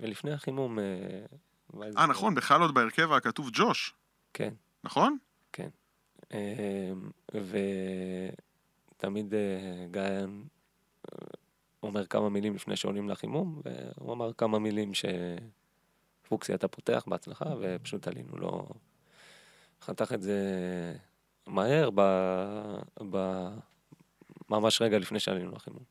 [0.00, 0.78] ולפני החימום...
[0.78, 3.94] אה, נכון, בכלל עוד בהרכב הכתוב ג'וש.
[4.34, 4.54] כן.
[4.84, 5.18] נכון?
[5.52, 5.68] כן.
[8.98, 9.34] ותמיד
[9.90, 10.26] גיא
[11.82, 18.08] אומר כמה מילים לפני שעולים לחימום, והוא אמר כמה מילים שפוקסי אתה פותח בהצלחה, ופשוט
[18.08, 18.68] עלינו, לא...
[19.82, 20.38] חתך את זה
[21.46, 22.00] מהר, ב...
[23.10, 23.48] ב...
[24.48, 25.84] ממש רגע לפני שעלינו לחימום.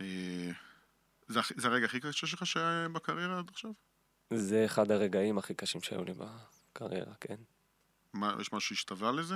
[0.00, 0.50] אה,
[1.28, 3.70] זה, זה הרגע הכי קשה שלך שהיה בקריירה עד עכשיו?
[4.30, 7.36] זה אחד הרגעים הכי קשים שהיו לי בקריירה, כן.
[8.12, 9.34] מה, יש משהו שהשתווה לזה?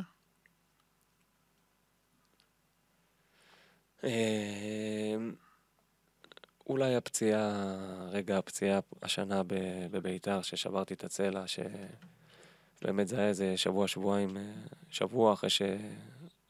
[6.68, 7.64] אולי הפציעה,
[8.10, 9.42] רגע הפציעה השנה
[9.90, 14.42] בביתר, ששברתי את הצלע, שבאמת זה היה איזה שבוע, שבועיים, אה,
[14.90, 15.62] שבוע אחרי ש...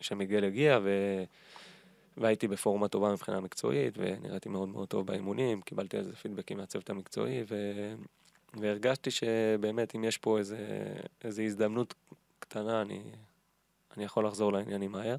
[0.01, 0.90] שמיגל הגיע, ו...
[2.16, 6.90] והייתי בפורמה טובה מבחינה מקצועית, ונראיתי מאוד מאוד טוב באימונים, קיבלתי על זה פידבקים מהצוות
[6.90, 7.55] המקצועי, ו...
[8.55, 10.59] והרגשתי שבאמת אם יש פה איזה,
[11.24, 11.94] איזה הזדמנות
[12.38, 13.03] קטנה, אני,
[13.96, 15.16] אני יכול לחזור לעניינים מהר.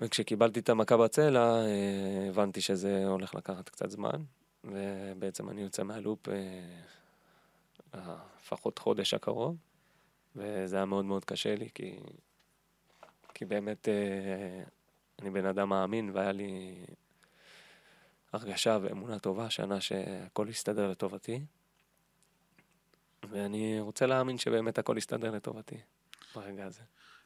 [0.00, 4.22] וכשקיבלתי את המכה בצלע, אה, הבנתי שזה הולך לקחת קצת זמן,
[4.64, 9.56] ובעצם אני יוצא מהלופ אה, לפחות חודש הקרוב,
[10.36, 11.98] וזה היה מאוד מאוד קשה לי, כי,
[13.34, 14.62] כי באמת אה,
[15.22, 16.84] אני בן אדם מאמין, והיה לי
[18.32, 21.40] הרגשה ואמונה טובה, שנה שהכל יסתדר לטובתי.
[23.30, 25.76] ואני רוצה להאמין שבאמת הכל יסתדר לטובתי
[26.34, 26.82] ברגע הזה.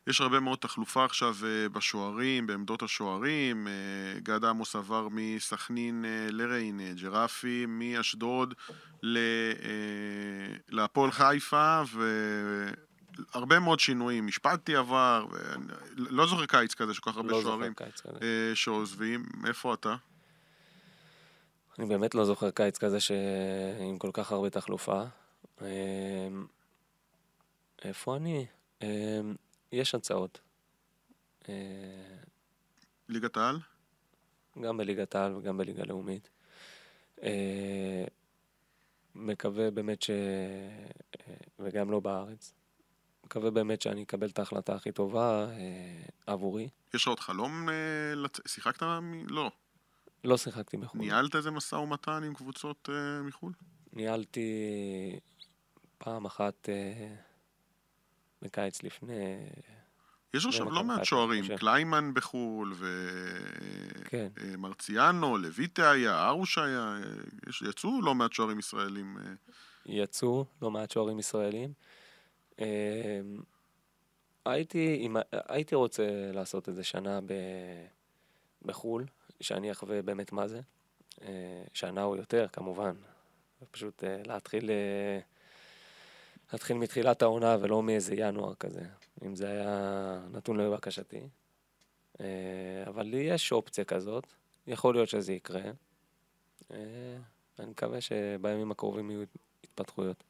[0.06, 3.68] יש הרבה מאוד תחלופה עכשיו אה, בשוערים, בעמדות השוערים.
[3.68, 3.72] אה,
[4.20, 8.54] גד עמוס עבר מסכנין אה, לריינה, ג'רפי מאשדוד
[10.68, 11.82] להפועל חיפה,
[13.32, 14.26] והרבה מאוד שינויים.
[14.26, 15.26] משפטי עבר,
[15.96, 17.72] לא זוכר קיץ כזה שכל כך הרבה לא שוערים
[18.54, 19.24] שעוזבים.
[19.46, 19.94] איפה אתה?
[21.78, 22.98] אני באמת לא זוכר קיץ כזה
[23.80, 25.02] עם כל כך הרבה תחלופה.
[27.84, 28.46] איפה אני?
[29.72, 30.40] יש הצעות.
[31.48, 31.54] אה,
[33.08, 33.58] ליגת העל?
[34.60, 36.28] גם בליגת העל וגם בליגה לאומית.
[37.22, 38.04] אה,
[39.14, 40.10] מקווה באמת ש...
[40.10, 42.52] אה, וגם לא בארץ.
[43.24, 45.46] מקווה באמת שאני אקבל את ההחלטה הכי טובה
[46.26, 46.68] עבורי.
[46.94, 47.68] יש לך עוד חלום
[48.16, 48.40] לצ...
[48.46, 49.26] שיחקת מ...
[49.28, 49.50] לא.
[50.24, 51.00] לא שיחקתי מחו"ל.
[51.00, 52.88] ניהלת איזה משא ומתן עם קבוצות
[53.24, 53.52] מחו"ל?
[53.92, 54.50] ניהלתי
[55.98, 56.68] פעם אחת
[58.42, 59.36] בקיץ לפני...
[60.34, 62.74] יש עכשיו לא מעט שוערים, קליימן בחו"ל,
[64.12, 65.40] ומרציאנו, כן.
[65.42, 66.98] לויטה היה, ארוש היה,
[67.48, 69.16] יש, יצאו לא מעט שוערים ישראלים.
[69.18, 69.32] אה.
[69.86, 71.72] יצאו לא מעט שוערים ישראלים.
[74.44, 77.32] הייתי, הייתי רוצה לעשות איזה שנה ב,
[78.62, 79.06] בחו"ל,
[79.40, 80.60] שאני אחווה באמת מה זה.
[81.22, 82.94] אה, שנה או יותר, כמובן.
[83.70, 84.70] פשוט אה, להתחיל
[86.52, 88.82] להתחיל מתחילת העונה ולא מאיזה ינואר כזה,
[89.24, 91.20] אם זה היה נתון לבקשתי.
[92.20, 94.26] אה, אבל לי יש אופציה כזאת,
[94.66, 95.62] יכול להיות שזה יקרה.
[96.70, 97.16] אה,
[97.58, 99.22] אני מקווה שבימים הקרובים יהיו
[99.64, 100.24] התפתחויות.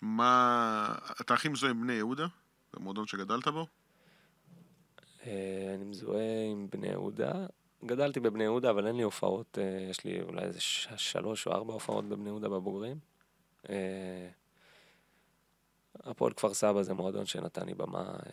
[0.00, 0.94] מה...
[1.20, 2.26] אתה הכי מזוהה עם בני יהודה?
[2.74, 3.66] במועדון שגדלת בו?
[5.26, 7.32] אה, אני מזוהה עם בני יהודה.
[7.84, 9.58] גדלתי בבני יהודה, אבל אין לי הופעות,
[9.90, 10.60] יש לי אולי איזה
[10.96, 12.98] שלוש או ארבע הופעות בבני יהודה בבוגרים.
[16.04, 18.32] הפועל כפר סבא זה מועדון שנתן לי במה אה,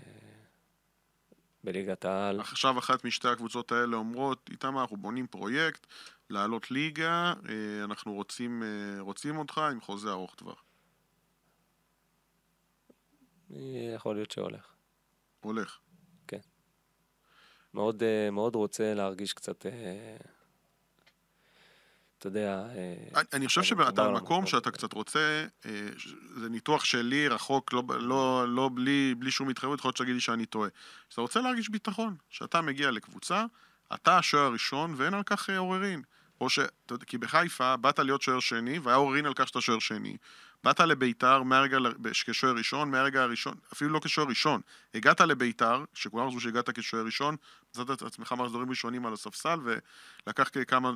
[1.64, 2.40] בליגת העל.
[2.40, 5.88] עכשיו אחת משתי הקבוצות האלה אומרות, איתם אנחנו בונים פרויקט,
[6.30, 10.64] לעלות ליגה, אה, אנחנו רוצים, אה, רוצים אותך עם חוזה ארוך טווח.
[13.96, 14.74] יכול להיות שהולך.
[15.42, 15.80] הולך.
[16.28, 16.40] כן.
[17.74, 19.66] מאוד, מאוד רוצה להרגיש קצת
[22.24, 22.64] אתה יודע...
[23.16, 25.46] אני, אני חושב שאתה במקום שאתה קצת רוצה,
[26.36, 30.46] זה ניתוח שלי, רחוק, לא, לא, לא בלי, בלי שום התחייבות, יכול להיות שתגידי שאני
[30.46, 30.70] טועה.
[31.10, 33.46] שאתה רוצה להרגיש ביטחון, שאתה מגיע לקבוצה,
[33.94, 36.02] אתה השוער הראשון ואין על כך עוררין.
[36.42, 36.60] או ש...
[37.06, 40.18] כי בחיפה באת להיות שוער שני, והיה עוררין על כך שאתה שוער שני.
[40.64, 41.78] באת לביתר מהרגע,
[42.26, 44.62] כשוער ראשון, מהרגע הראשון, אפילו לא כשוער ראשון.
[44.94, 47.36] הגעת לביתר, שכולם חשבו שהגעת כשוער ראשון,
[47.70, 50.92] מצאת את עצמך מחזורים ראשונים על הספסל, ולקח כמה,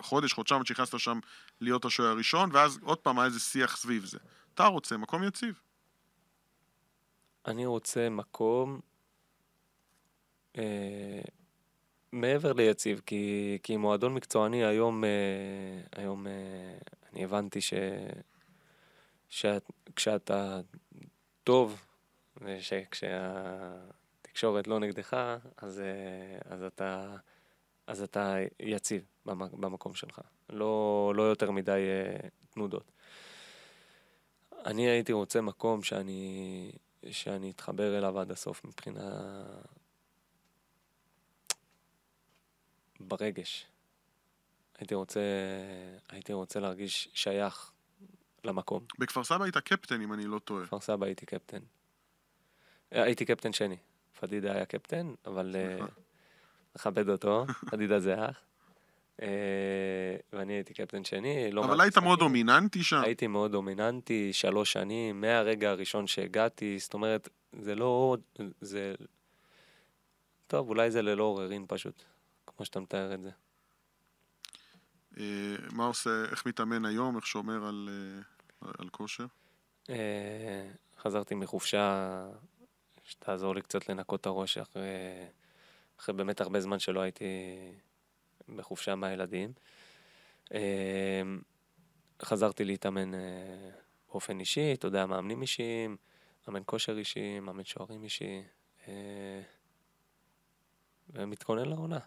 [0.00, 1.18] חודש, חודשיים עד שנכנסת שם
[1.60, 4.18] להיות השוער הראשון, ואז עוד פעם היה איזה שיח סביב זה.
[4.54, 5.60] אתה רוצה מקום יציב.
[7.46, 8.80] אני רוצה מקום...
[10.58, 11.22] אה...
[12.12, 15.10] מעבר ליציב, כי, כי מועדון מקצועני היום, אה,
[15.96, 16.32] היום אה,
[17.12, 17.74] אני הבנתי ש,
[19.28, 20.60] שכשאתה
[21.44, 21.84] טוב,
[22.40, 23.06] ושכשהתקשורת
[24.66, 25.16] לא נגדך,
[25.56, 27.16] אז, אה, אז, אתה,
[27.86, 30.20] אז אתה יציב במקום שלך.
[30.48, 31.80] לא, לא יותר מדי
[32.50, 32.92] תנודות.
[34.64, 36.72] אני הייתי רוצה מקום שאני,
[37.10, 39.42] שאני אתחבר אליו עד הסוף מבחינה
[43.00, 43.66] ברגש.
[44.78, 45.20] הייתי רוצה,
[46.08, 47.72] הייתי רוצה להרגיש שייך
[48.44, 48.84] למקום.
[48.98, 50.62] בכפר סבא היית קפטן, אם אני לא טועה.
[50.62, 51.60] בכפר סבא הייתי קפטן.
[52.90, 53.76] הייתי קפטן שני.
[54.20, 55.56] פדידה היה קפטן, אבל...
[55.80, 56.02] נכבד
[56.86, 58.40] אה, אותו, פדידה זה אח.
[59.22, 61.52] אה, ואני הייתי קפטן שני.
[61.52, 63.00] לא אבל היית מאוד דומיננטי שם.
[63.00, 68.16] הייתי מאוד דומיננטי, שלוש שנים, מהרגע הראשון שהגעתי, זאת אומרת, זה לא...
[68.60, 68.94] זה...
[70.46, 72.02] טוב, אולי זה ללא עוררין פשוט.
[72.46, 73.30] כמו שאתה מתאר את זה.
[75.18, 77.88] אה, מה עושה, איך מתאמן היום, איך שומר על,
[78.62, 79.26] אה, על כושר?
[80.98, 82.24] חזרתי מחופשה
[83.04, 84.82] שתעזור לי קצת לנקות את הראש אחרי,
[86.02, 87.24] אחרי באמת הרבה זמן שלא הייתי
[88.56, 89.52] בחופשה מהילדים.
[92.22, 93.10] חזרתי להתאמן
[94.08, 95.96] באופן אישי, אתה יודע, מאמנים אישיים,
[96.48, 98.42] מאמן כושר אישי, מאמן שוערים אישי,
[101.10, 101.98] ומתכונן לעונה.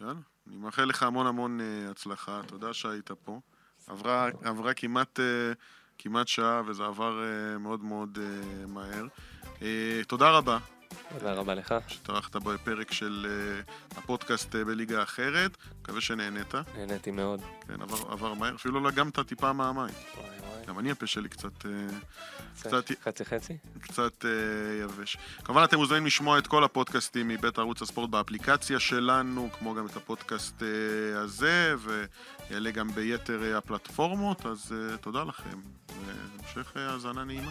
[0.00, 0.12] יאללה,
[0.46, 3.40] אני מאחל לך המון המון uh, הצלחה, תודה שהיית פה.
[3.86, 5.20] עברה, עברה כמעט,
[5.98, 7.20] כמעט שעה וזה עבר
[7.60, 8.18] מאוד מאוד
[8.66, 9.06] מהר.
[10.08, 10.58] תודה רבה.
[11.18, 11.74] תודה רבה לך.
[11.88, 13.26] שטרחת בפרק של
[13.66, 16.54] uh, הפודקאסט uh, בליגה אחרת, מקווה שנהנית.
[16.76, 17.40] נהניתי מאוד.
[17.68, 19.94] כן, עבר, עבר מהר, אפילו לא לגמת טיפה מהמים.
[20.68, 21.62] גם אני הפה שלי קצת...
[21.62, 21.66] Uh,
[22.60, 22.84] קצת...
[23.04, 23.56] חצי חצי?
[23.80, 24.26] קצת uh,
[24.84, 25.16] יבש.
[25.44, 29.96] כמובן אתם מוזמנים לשמוע את כל הפודקאסטים מבית ערוץ הספורט באפליקציה שלנו, כמו גם את
[29.96, 30.64] הפודקאסט uh,
[31.16, 31.74] הזה,
[32.50, 35.60] ויעלה גם ביתר uh, הפלטפורמות, אז תודה לכם,
[36.06, 37.50] והמשך האזנה נעימה.